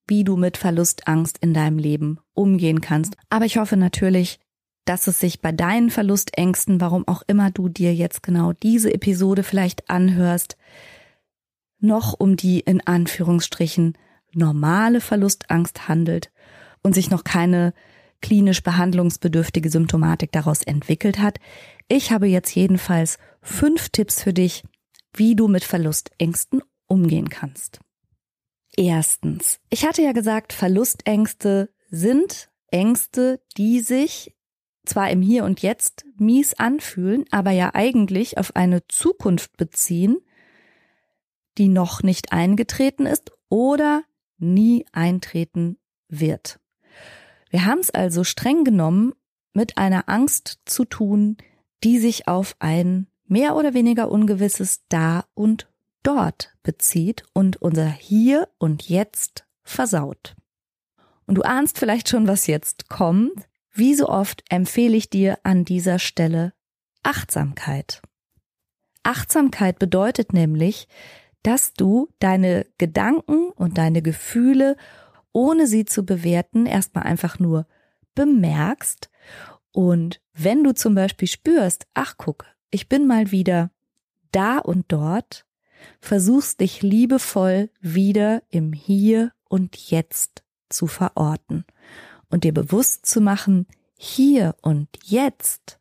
[0.08, 3.16] wie du mit Verlustangst in deinem Leben umgehen kannst.
[3.30, 4.40] Aber ich hoffe natürlich,
[4.84, 9.42] dass es sich bei deinen Verlustängsten, warum auch immer du dir jetzt genau diese Episode
[9.42, 10.58] vielleicht anhörst,
[11.78, 13.96] noch um die in Anführungsstrichen
[14.34, 16.30] normale Verlustangst handelt
[16.82, 17.74] und sich noch keine
[18.20, 21.38] klinisch behandlungsbedürftige Symptomatik daraus entwickelt hat.
[21.88, 24.62] Ich habe jetzt jedenfalls fünf Tipps für dich,
[25.14, 27.80] wie du mit Verlustängsten umgehen kannst.
[28.76, 34.34] Erstens, ich hatte ja gesagt, Verlustängste sind Ängste, die sich
[34.86, 40.18] zwar im Hier und Jetzt mies anfühlen, aber ja eigentlich auf eine Zukunft beziehen,
[41.58, 44.02] die noch nicht eingetreten ist oder
[44.42, 45.78] nie eintreten
[46.08, 46.58] wird.
[47.50, 49.12] Wir haben es also streng genommen
[49.52, 51.36] mit einer Angst zu tun,
[51.84, 55.68] die sich auf ein mehr oder weniger ungewisses Da und
[56.02, 60.34] dort bezieht und unser Hier und Jetzt versaut.
[61.26, 63.48] Und du ahnst vielleicht schon, was jetzt kommt.
[63.72, 66.52] Wie so oft empfehle ich dir an dieser Stelle
[67.02, 68.02] Achtsamkeit.
[69.02, 70.88] Achtsamkeit bedeutet nämlich,
[71.42, 74.76] dass du deine Gedanken und deine Gefühle
[75.32, 77.66] ohne sie zu bewerten, erstmal einfach nur
[78.14, 79.10] bemerkst.
[79.72, 83.70] Und wenn du zum Beispiel spürst, ach guck, ich bin mal wieder
[84.30, 85.46] da und dort,
[86.00, 91.64] versuchst dich liebevoll wieder im Hier und Jetzt zu verorten
[92.30, 95.78] und dir bewusst zu machen, hier und jetzt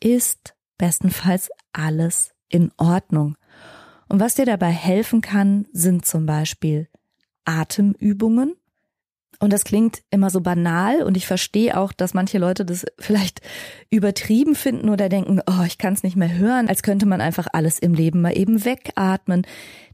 [0.00, 3.36] ist bestenfalls alles in Ordnung.
[4.10, 6.88] Und was dir dabei helfen kann, sind zum Beispiel
[7.44, 8.56] Atemübungen,
[9.42, 13.40] Und das klingt immer so banal und ich verstehe auch, dass manche Leute das vielleicht
[13.88, 17.46] übertrieben finden oder denken, oh, ich kann es nicht mehr hören, als könnte man einfach
[17.52, 19.46] alles im Leben mal eben wegatmen.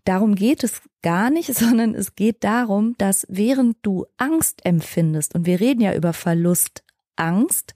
[0.05, 5.47] Darum geht es gar nicht, sondern es geht darum, dass während du Angst empfindest, und
[5.47, 6.83] wir reden ja über Verlust,
[7.15, 7.75] Angst,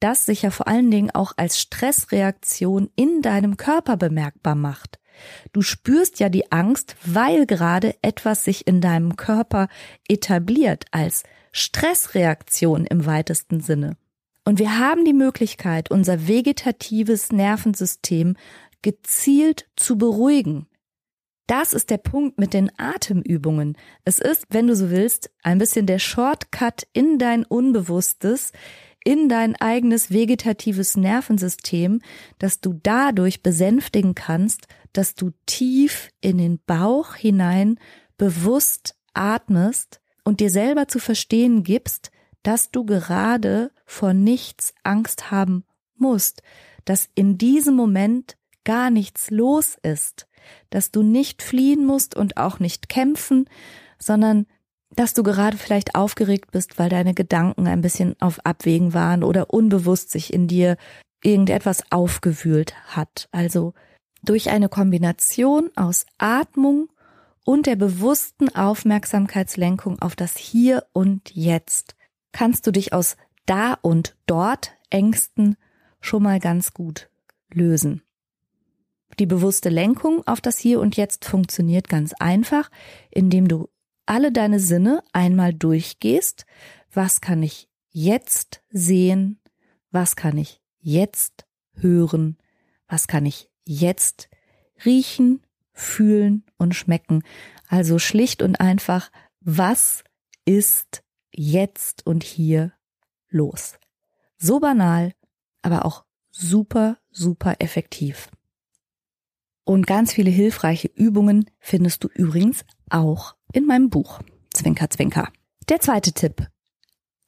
[0.00, 5.00] das sich ja vor allen Dingen auch als Stressreaktion in deinem Körper bemerkbar macht.
[5.52, 9.68] Du spürst ja die Angst, weil gerade etwas sich in deinem Körper
[10.08, 13.96] etabliert als Stressreaktion im weitesten Sinne.
[14.44, 18.36] Und wir haben die Möglichkeit, unser vegetatives Nervensystem
[18.82, 20.66] gezielt zu beruhigen.
[21.46, 23.76] Das ist der Punkt mit den Atemübungen.
[24.04, 28.52] Es ist, wenn du so willst, ein bisschen der Shortcut in dein Unbewusstes,
[29.04, 32.00] in dein eigenes vegetatives Nervensystem,
[32.38, 34.66] dass du dadurch besänftigen kannst,
[34.96, 37.78] dass du tief in den Bauch hinein
[38.16, 42.10] bewusst atmest und dir selber zu verstehen gibst,
[42.42, 45.64] dass du gerade vor nichts Angst haben
[45.96, 46.42] musst,
[46.84, 50.28] dass in diesem Moment gar nichts los ist,
[50.70, 53.48] dass du nicht fliehen musst und auch nicht kämpfen,
[53.98, 54.46] sondern
[54.94, 59.52] dass du gerade vielleicht aufgeregt bist, weil deine Gedanken ein bisschen auf Abwägen waren oder
[59.52, 60.76] unbewusst sich in dir
[61.22, 63.28] irgendetwas aufgewühlt hat.
[63.32, 63.74] Also
[64.22, 66.88] durch eine Kombination aus Atmung
[67.44, 71.94] und der bewussten Aufmerksamkeitslenkung auf das Hier und Jetzt.
[72.32, 75.56] Kannst du dich aus da und dort Ängsten
[76.00, 77.08] schon mal ganz gut
[77.52, 78.02] lösen.
[79.18, 82.70] Die bewusste Lenkung auf das Hier und Jetzt funktioniert ganz einfach,
[83.10, 83.68] indem du
[84.04, 86.46] alle deine Sinne einmal durchgehst,
[86.92, 89.40] was kann ich jetzt sehen,
[89.90, 92.36] was kann ich jetzt hören,
[92.88, 94.30] was kann ich jetzt
[94.84, 97.22] riechen, fühlen und schmecken.
[97.68, 100.04] Also schlicht und einfach, was
[100.44, 101.02] ist
[101.32, 102.72] jetzt und hier
[103.28, 103.78] los?
[104.38, 105.12] So banal,
[105.62, 108.30] aber auch super, super effektiv.
[109.64, 114.20] Und ganz viele hilfreiche Übungen findest du übrigens auch in meinem Buch.
[114.54, 115.32] Zwinker, zwinker.
[115.68, 116.48] Der zweite Tipp.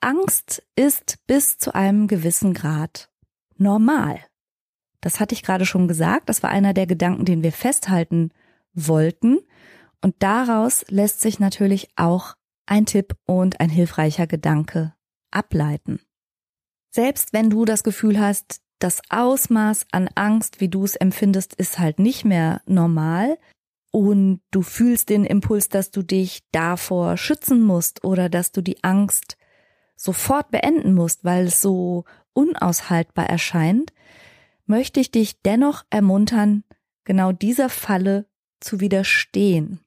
[0.01, 3.11] Angst ist bis zu einem gewissen Grad
[3.57, 4.21] normal.
[5.01, 6.29] Das hatte ich gerade schon gesagt.
[6.29, 8.31] Das war einer der Gedanken, den wir festhalten
[8.75, 9.39] wollten.
[10.03, 12.35] Und daraus lässt sich natürlich auch
[12.67, 14.95] ein Tipp und ein hilfreicher Gedanke
[15.31, 16.01] ableiten.
[16.91, 21.79] Selbst wenn du das Gefühl hast, das Ausmaß an Angst, wie du es empfindest, ist
[21.79, 23.39] halt nicht mehr normal,
[23.91, 28.83] und du fühlst den Impuls, dass du dich davor schützen musst oder dass du die
[28.85, 29.37] Angst
[29.97, 33.93] sofort beenden musst, weil es so unaushaltbar erscheint,
[34.69, 36.65] möchte ich dich dennoch ermuntern,
[37.05, 38.27] genau dieser Falle
[38.61, 39.81] zu widerstehen.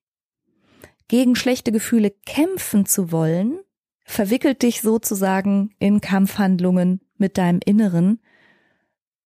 [1.08, 3.60] Gegen schlechte Gefühle kämpfen zu wollen,
[4.04, 8.22] verwickelt dich sozusagen in Kampfhandlungen mit deinem Inneren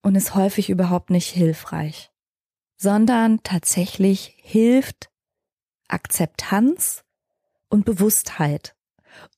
[0.01, 2.11] und ist häufig überhaupt nicht hilfreich
[2.77, 5.09] sondern tatsächlich hilft
[5.87, 7.03] Akzeptanz
[7.69, 8.75] und Bewusstheit.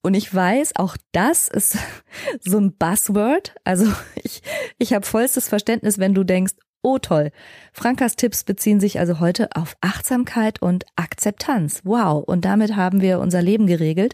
[0.02, 1.78] Und ich weiß, auch das ist
[2.42, 3.56] so ein Buzzword.
[3.64, 4.42] Also ich,
[4.78, 7.32] ich habe vollstes Verständnis, wenn du denkst, oh toll,
[7.74, 11.82] Frankas Tipps beziehen sich also heute auf Achtsamkeit und Akzeptanz.
[11.84, 14.14] Wow, und damit haben wir unser Leben geregelt.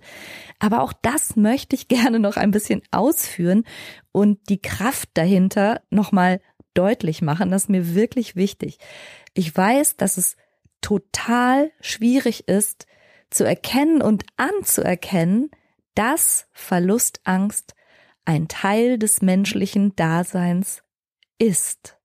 [0.59, 3.63] Aber auch das möchte ich gerne noch ein bisschen ausführen
[4.11, 6.41] und die Kraft dahinter nochmal
[6.73, 7.51] deutlich machen.
[7.51, 8.79] Das ist mir wirklich wichtig.
[9.33, 10.35] Ich weiß, dass es
[10.81, 12.87] total schwierig ist,
[13.33, 15.51] zu erkennen und anzuerkennen,
[15.95, 17.75] dass Verlustangst
[18.25, 20.83] ein Teil des menschlichen Daseins
[21.37, 21.97] ist.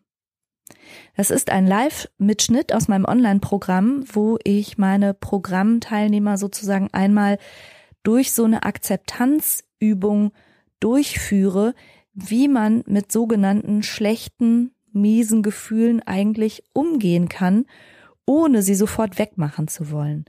[1.17, 7.39] Das ist ein Live-Mitschnitt aus meinem Online-Programm, wo ich meine Programmteilnehmer sozusagen einmal
[8.03, 10.33] durch so eine Akzeptanzübung
[10.81, 11.75] durchführe,
[12.13, 17.67] wie man mit sogenannten schlechten, miesen Gefühlen eigentlich umgehen kann,
[18.25, 20.25] ohne sie sofort wegmachen zu wollen.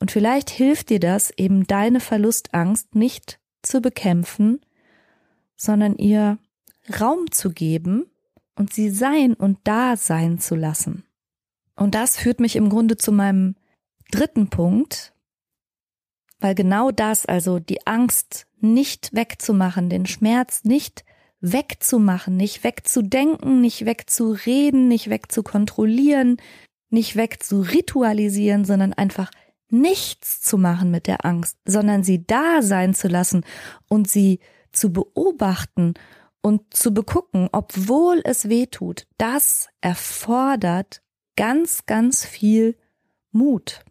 [0.00, 4.60] Und vielleicht hilft dir das, eben deine Verlustangst nicht zu bekämpfen,
[5.56, 6.38] sondern ihr
[7.00, 8.06] Raum zu geben
[8.58, 11.04] und sie sein und da sein zu lassen.
[11.76, 13.54] Und das führt mich im Grunde zu meinem
[14.10, 15.14] dritten Punkt,
[16.40, 21.04] weil genau das, also die Angst nicht wegzumachen, den Schmerz nicht
[21.40, 26.38] wegzumachen, nicht wegzudenken, nicht wegzureden, nicht wegzukontrollieren,
[26.90, 29.30] nicht wegzuritualisieren, sondern einfach
[29.70, 33.44] nichts zu machen mit der Angst, sondern sie da sein zu lassen
[33.88, 34.40] und sie
[34.72, 35.94] zu beobachten
[36.40, 41.02] und zu begucken, obwohl es weh tut, das erfordert
[41.36, 42.76] ganz, ganz viel
[43.32, 43.84] Mut.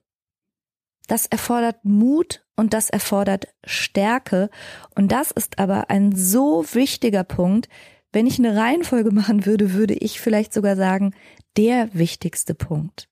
[1.08, 4.50] Das erfordert Mut und das erfordert Stärke.
[4.96, 7.70] Und das ist aber ein so wichtiger Punkt.
[8.12, 11.14] Wenn ich eine Reihenfolge machen würde, würde ich vielleicht sogar sagen,
[11.56, 13.10] der wichtigste Punkt.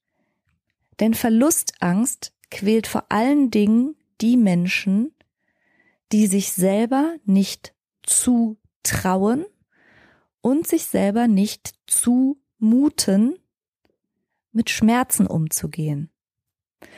[0.99, 5.13] Denn Verlustangst quält vor allen Dingen die Menschen,
[6.11, 7.73] die sich selber nicht
[8.85, 9.45] zutrauen
[10.41, 13.35] und sich selber nicht zumuten,
[14.51, 16.09] mit Schmerzen umzugehen.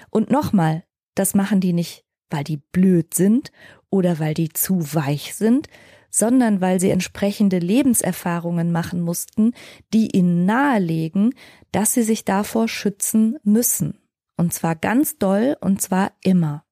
[0.10, 0.84] Und nochmal,
[1.16, 3.52] das machen die nicht, weil die blöd sind
[3.90, 5.68] oder weil die zu weich sind,
[6.10, 9.54] sondern weil sie entsprechende Lebenserfahrungen machen mussten,
[9.94, 11.34] die ihnen nahelegen,
[11.72, 14.00] dass sie sich davor schützen müssen.
[14.36, 16.67] Und zwar ganz doll und zwar immer.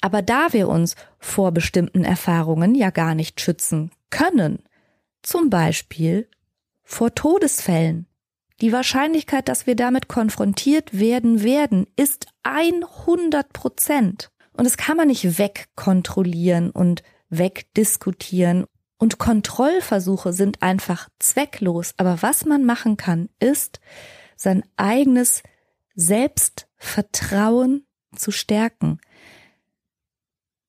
[0.00, 4.62] Aber da wir uns vor bestimmten Erfahrungen ja gar nicht schützen können,
[5.22, 6.28] zum Beispiel
[6.82, 8.06] vor Todesfällen,
[8.60, 14.30] die Wahrscheinlichkeit, dass wir damit konfrontiert werden werden, ist 100 Prozent.
[14.54, 18.64] Und das kann man nicht wegkontrollieren und wegdiskutieren.
[18.98, 21.92] Und Kontrollversuche sind einfach zwecklos.
[21.98, 23.80] Aber was man machen kann, ist,
[24.36, 25.42] sein eigenes
[25.94, 29.00] Selbstvertrauen zu stärken.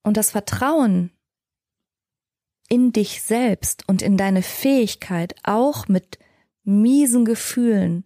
[0.08, 1.12] Und das Vertrauen
[2.70, 6.18] in dich selbst und in deine Fähigkeit, auch mit
[6.64, 8.05] miesen Gefühlen,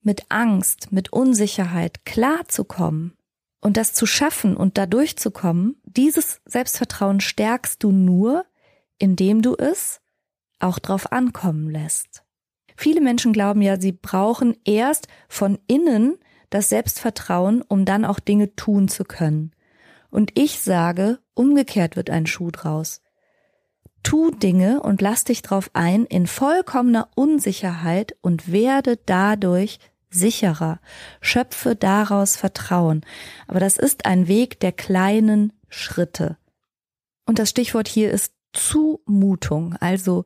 [0.00, 3.16] mit Angst, mit Unsicherheit klarzukommen
[3.60, 8.44] und das zu schaffen und da durchzukommen, dieses Selbstvertrauen stärkst du nur,
[8.96, 10.00] indem du es
[10.60, 12.22] auch drauf ankommen lässt.
[12.76, 16.16] Viele Menschen glauben ja, sie brauchen erst von innen
[16.48, 19.50] das Selbstvertrauen, um dann auch Dinge tun zu können.
[20.10, 23.00] Und ich sage, umgekehrt wird ein Schuh draus.
[24.02, 30.80] Tu Dinge und lass dich drauf ein in vollkommener Unsicherheit und werde dadurch sicherer.
[31.20, 33.02] Schöpfe daraus Vertrauen.
[33.46, 36.36] Aber das ist ein Weg der kleinen Schritte.
[37.26, 39.76] Und das Stichwort hier ist Zumutung.
[39.78, 40.24] Also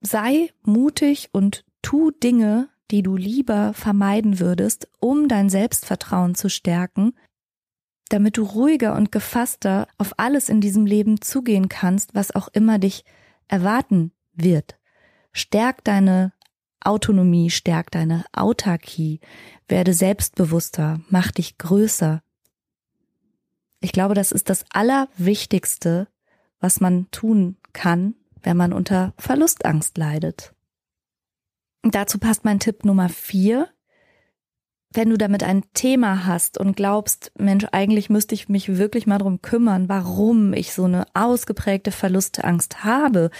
[0.00, 7.14] sei mutig und tu Dinge, die du lieber vermeiden würdest, um dein Selbstvertrauen zu stärken,
[8.12, 12.78] damit du ruhiger und gefasster auf alles in diesem Leben zugehen kannst, was auch immer
[12.78, 13.04] dich
[13.48, 14.78] erwarten wird.
[15.32, 16.32] Stärk deine
[16.80, 19.20] Autonomie, stärk deine Autarkie,
[19.68, 22.22] werde selbstbewusster, mach dich größer.
[23.80, 26.08] Ich glaube, das ist das Allerwichtigste,
[26.60, 30.54] was man tun kann, wenn man unter Verlustangst leidet.
[31.82, 33.68] Dazu passt mein Tipp Nummer vier
[34.94, 39.18] wenn du damit ein Thema hast und glaubst, Mensch, eigentlich müsste ich mich wirklich mal
[39.18, 43.30] drum kümmern, warum ich so eine ausgeprägte Verlustangst habe,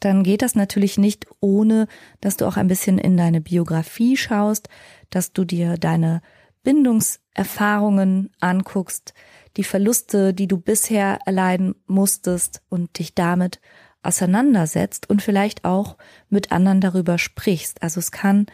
[0.00, 1.86] dann geht das natürlich nicht ohne,
[2.20, 4.68] dass du auch ein bisschen in deine Biografie schaust,
[5.10, 6.22] dass du dir deine
[6.64, 9.14] Bindungserfahrungen anguckst,
[9.56, 13.60] die Verluste, die du bisher erleiden musstest und dich damit
[14.02, 15.96] auseinandersetzt und vielleicht auch
[16.28, 17.82] mit anderen darüber sprichst.
[17.82, 18.46] Also es kann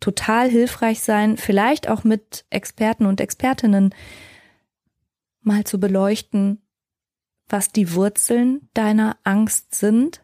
[0.00, 3.94] total hilfreich sein, vielleicht auch mit Experten und Expertinnen
[5.40, 6.62] mal zu beleuchten,
[7.48, 10.22] was die Wurzeln deiner Angst sind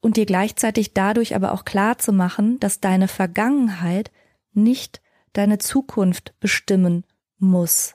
[0.00, 4.10] und dir gleichzeitig dadurch aber auch klar zu machen, dass deine Vergangenheit
[4.52, 5.00] nicht
[5.32, 7.04] deine Zukunft bestimmen
[7.38, 7.94] muss.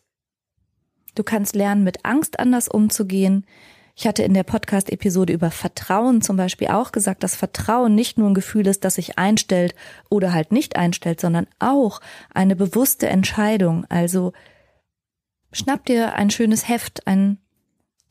[1.16, 3.46] Du kannst lernen, mit Angst anders umzugehen.
[4.00, 8.30] Ich hatte in der Podcast-Episode über Vertrauen zum Beispiel auch gesagt, dass Vertrauen nicht nur
[8.30, 9.74] ein Gefühl ist, das sich einstellt
[10.08, 12.00] oder halt nicht einstellt, sondern auch
[12.32, 13.86] eine bewusste Entscheidung.
[13.89, 14.34] Also
[15.52, 17.39] schnapp dir ein schönes Heft, ein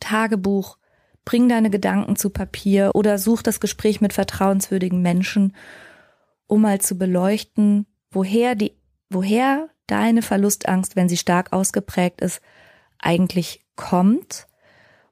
[0.01, 0.77] Tagebuch,
[1.25, 5.55] bring deine Gedanken zu Papier oder such das Gespräch mit vertrauenswürdigen Menschen,
[6.49, 8.77] um mal zu beleuchten, woher die,
[9.09, 12.41] woher deine Verlustangst, wenn sie stark ausgeprägt ist,
[12.99, 14.49] eigentlich kommt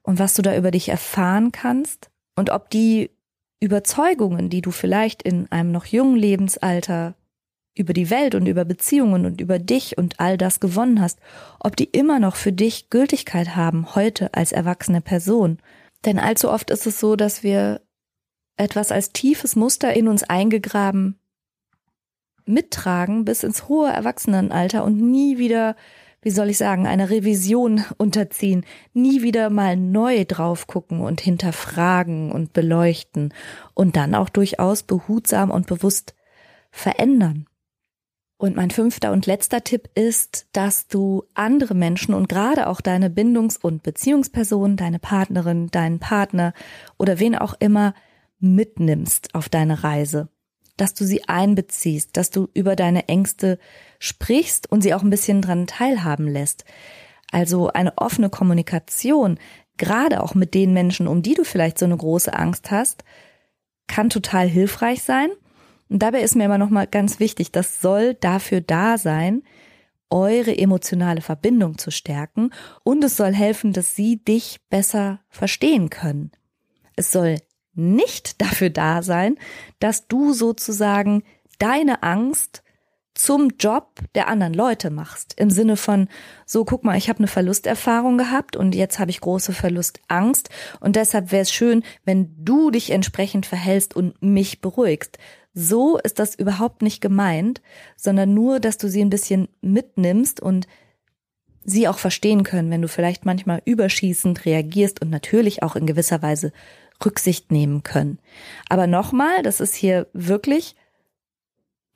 [0.05, 3.09] und was du da über dich erfahren kannst und ob die
[3.59, 7.15] Überzeugungen, die du vielleicht in einem noch jungen Lebensalter
[7.77, 11.19] über die Welt und über Beziehungen und über dich und all das gewonnen hast,
[11.59, 15.57] ob die immer noch für dich Gültigkeit haben heute als erwachsene Person.
[16.05, 17.81] Denn allzu oft ist es so, dass wir
[18.57, 21.19] etwas als tiefes Muster in uns eingegraben
[22.45, 25.75] mittragen bis ins hohe Erwachsenenalter und nie wieder,
[26.25, 32.31] wie soll ich sagen, eine Revision unterziehen, nie wieder mal neu drauf gucken und hinterfragen
[32.31, 33.31] und beleuchten
[33.75, 36.15] und dann auch durchaus behutsam und bewusst
[36.71, 37.45] verändern.
[38.37, 43.11] Und mein fünfter und letzter Tipp ist, dass du andere Menschen und gerade auch deine
[43.11, 46.53] Bindungs- und Beziehungsperson, deine Partnerin, deinen Partner
[46.97, 47.93] oder wen auch immer
[48.39, 50.29] mitnimmst auf deine Reise
[50.77, 53.59] dass du sie einbeziehst, dass du über deine Ängste
[53.99, 56.65] sprichst und sie auch ein bisschen dran teilhaben lässt.
[57.31, 59.39] Also eine offene Kommunikation,
[59.77, 63.03] gerade auch mit den Menschen, um die du vielleicht so eine große Angst hast,
[63.87, 65.29] kann total hilfreich sein.
[65.89, 69.43] Und dabei ist mir immer noch mal ganz wichtig, das soll dafür da sein,
[70.09, 72.51] eure emotionale Verbindung zu stärken
[72.83, 76.31] und es soll helfen, dass sie dich besser verstehen können.
[76.95, 77.39] Es soll
[77.73, 79.37] nicht dafür da sein,
[79.79, 81.23] dass du sozusagen
[81.59, 82.63] deine Angst
[83.15, 85.33] zum Job der anderen Leute machst.
[85.37, 86.07] Im Sinne von,
[86.45, 90.49] so guck mal, ich habe eine Verlusterfahrung gehabt und jetzt habe ich große Verlustangst
[90.79, 95.17] und deshalb wäre es schön, wenn du dich entsprechend verhältst und mich beruhigst.
[95.53, 97.61] So ist das überhaupt nicht gemeint,
[97.95, 100.67] sondern nur, dass du sie ein bisschen mitnimmst und
[101.63, 106.21] sie auch verstehen können, wenn du vielleicht manchmal überschießend reagierst und natürlich auch in gewisser
[106.21, 106.51] Weise
[107.03, 108.19] Rücksicht nehmen können.
[108.69, 110.75] Aber nochmal, das ist hier wirklich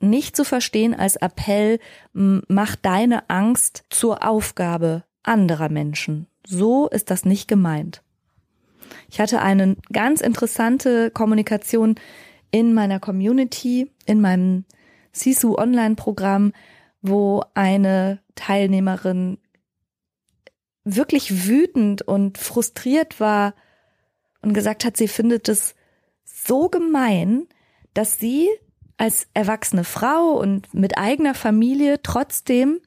[0.00, 1.78] nicht zu verstehen als Appell,
[2.12, 6.26] mach deine Angst zur Aufgabe anderer Menschen.
[6.46, 8.02] So ist das nicht gemeint.
[9.08, 11.96] Ich hatte eine ganz interessante Kommunikation
[12.50, 14.64] in meiner Community, in meinem
[15.12, 16.52] Sisu Online Programm,
[17.02, 19.38] wo eine Teilnehmerin
[20.84, 23.54] wirklich wütend und frustriert war,
[24.42, 25.74] und gesagt hat, sie findet es
[26.24, 27.46] so gemein,
[27.94, 28.48] dass sie
[29.00, 32.80] als erwachsene Frau und mit eigener Familie trotzdem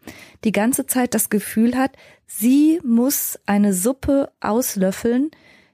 [0.43, 1.93] die ganze Zeit das Gefühl hat,
[2.27, 5.31] sie muss eine Suppe auslöffeln,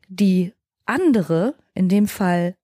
[0.07, 0.53] die
[0.85, 2.55] andere, in dem Fall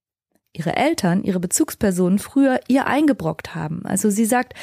[0.54, 3.86] ihre Eltern, ihre Bezugspersonen früher ihr eingebrockt haben.
[3.86, 4.54] Also sie sagt,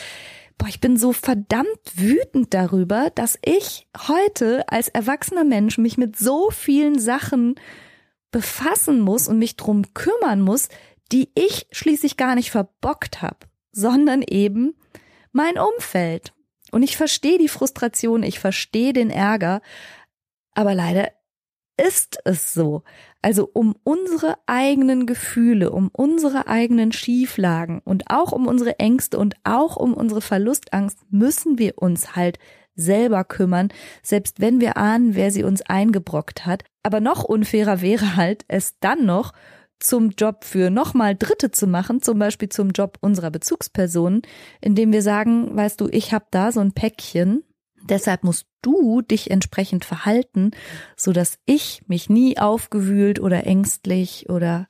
[0.57, 6.17] boah, ich bin so verdammt wütend darüber, dass ich heute als erwachsener Mensch mich mit
[6.17, 7.57] so vielen Sachen
[8.31, 10.71] befassen muss und mich drum kümmern muss,
[11.13, 14.75] die ich schließlich gar nicht verbockt habe, sondern eben
[15.33, 16.33] mein Umfeld.
[16.71, 19.61] Und ich verstehe die Frustration, ich verstehe den Ärger,
[20.55, 21.11] aber leider
[21.77, 22.83] ist es so.
[23.23, 29.37] Also um unsere eigenen Gefühle, um unsere eigenen Schieflagen und auch um unsere Ängste und
[29.45, 32.39] auch um unsere Verlustangst müssen wir uns halt
[32.75, 33.69] selber kümmern,
[34.03, 36.65] selbst wenn wir ahnen, wer sie uns eingebrockt hat.
[36.83, 39.33] Aber noch unfairer wäre halt, es dann noch
[39.85, 44.23] zum Job für nochmal Dritte zu machen, zum Beispiel zum Job unserer Bezugspersonen,
[44.61, 47.45] indem wir sagen, weißt du, ich habe da so ein Päckchen,
[47.83, 50.53] deshalb musst du dich entsprechend verhalten,
[50.97, 54.67] so dass ich mich nie aufgewühlt oder ängstlich oder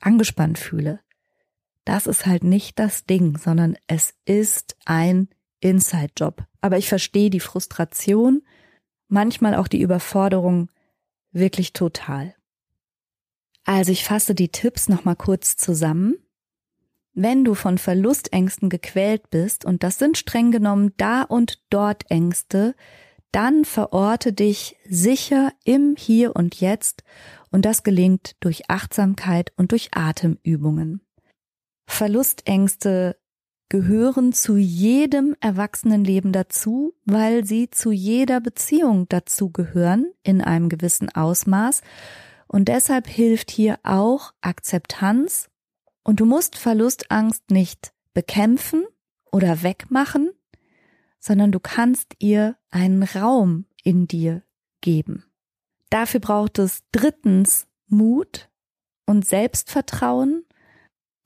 [0.00, 1.00] angespannt fühle.
[1.84, 5.28] Das ist halt nicht das Ding, sondern es ist ein
[5.60, 6.44] Inside-Job.
[6.60, 8.42] Aber ich verstehe die Frustration,
[9.08, 10.70] manchmal auch die Überforderung
[11.32, 12.34] wirklich total.
[13.64, 16.16] Also ich fasse die Tipps nochmal kurz zusammen.
[17.12, 22.74] Wenn du von Verlustängsten gequält bist, und das sind streng genommen da und dort Ängste,
[23.32, 27.04] dann verorte dich sicher im Hier und Jetzt
[27.50, 31.00] und das gelingt durch Achtsamkeit und durch Atemübungen.
[31.86, 33.16] Verlustängste
[33.68, 41.08] gehören zu jedem Erwachsenenleben dazu, weil sie zu jeder Beziehung dazu gehören in einem gewissen
[41.08, 41.82] Ausmaß.
[42.52, 45.48] Und deshalb hilft hier auch Akzeptanz.
[46.02, 48.84] Und du musst Verlustangst nicht bekämpfen
[49.30, 50.30] oder wegmachen,
[51.20, 54.42] sondern du kannst ihr einen Raum in dir
[54.80, 55.30] geben.
[55.90, 58.50] Dafür braucht es drittens Mut
[59.06, 60.44] und Selbstvertrauen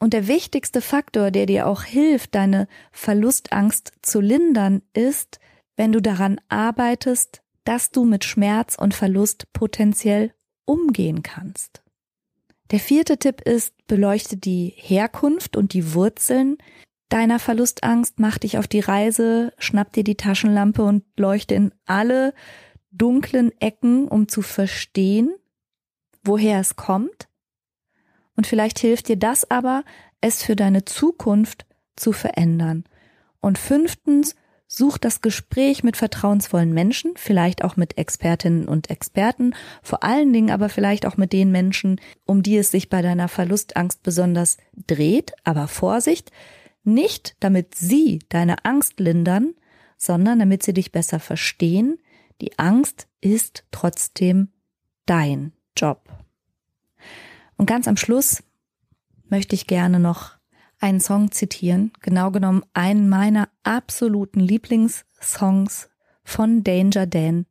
[0.01, 5.41] und der wichtigste Faktor, der dir auch hilft, deine Verlustangst zu lindern, ist,
[5.77, 10.35] wenn du daran arbeitest, dass du mit Schmerz und Verlust potenziell
[10.65, 11.83] umgehen kannst.
[12.71, 16.59] Der vierte Tipp ist, beleuchte die Herkunft und die Wurzeln
[17.09, 22.35] deiner Verlustangst, mach dich auf die Reise, schnapp dir die Taschenlampe und leuchte in alle
[22.91, 25.35] dunklen Ecken, um zu verstehen,
[26.25, 27.29] woher es kommt
[28.37, 29.85] und vielleicht hilft dir das aber,
[30.21, 32.85] es für deine Zukunft zu verändern.
[33.41, 34.35] Und fünftens,
[34.67, 40.51] such das Gespräch mit vertrauensvollen Menschen, vielleicht auch mit Expertinnen und Experten, vor allen Dingen
[40.51, 44.57] aber vielleicht auch mit den Menschen, um die es sich bei deiner Verlustangst besonders
[44.87, 45.33] dreht.
[45.45, 46.33] Aber Vorsicht,
[46.83, 49.55] nicht damit sie deine Angst lindern,
[49.97, 51.99] sondern damit sie dich besser verstehen.
[52.41, 54.49] Die Angst ist trotzdem
[55.07, 56.09] dein Job.
[57.57, 58.43] Und ganz am Schluss
[59.29, 60.33] möchte ich gerne noch
[60.85, 65.89] einen Song zitieren, genau genommen einen meiner absoluten Lieblingssongs
[66.25, 67.47] von Danger Dan.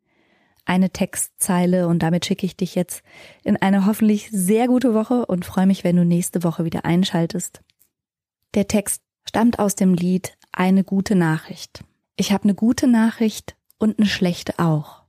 [0.65, 3.01] Eine Textzeile und damit schicke ich dich jetzt
[3.43, 7.63] in eine hoffentlich sehr gute Woche und freue mich, wenn du nächste Woche wieder einschaltest.
[8.53, 11.83] Der Text stammt aus dem Lied Eine gute Nachricht.
[12.15, 15.01] Ich habe eine gute Nachricht und eine schlechte auch.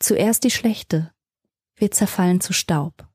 [0.00, 1.12] Zuerst die schlechte.
[1.76, 3.06] Wir zerfallen zu Staub.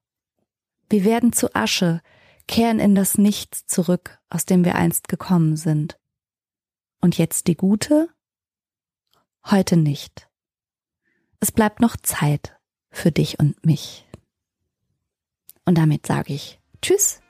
[0.89, 2.01] Wir werden zu Asche,
[2.47, 5.99] kehren in das Nichts zurück, aus dem wir einst gekommen sind.
[7.01, 8.09] Und jetzt die gute?
[9.45, 10.27] Heute nicht.
[11.39, 12.57] Es bleibt noch Zeit
[12.89, 14.07] für dich und mich.
[15.65, 17.21] Und damit sage ich Tschüss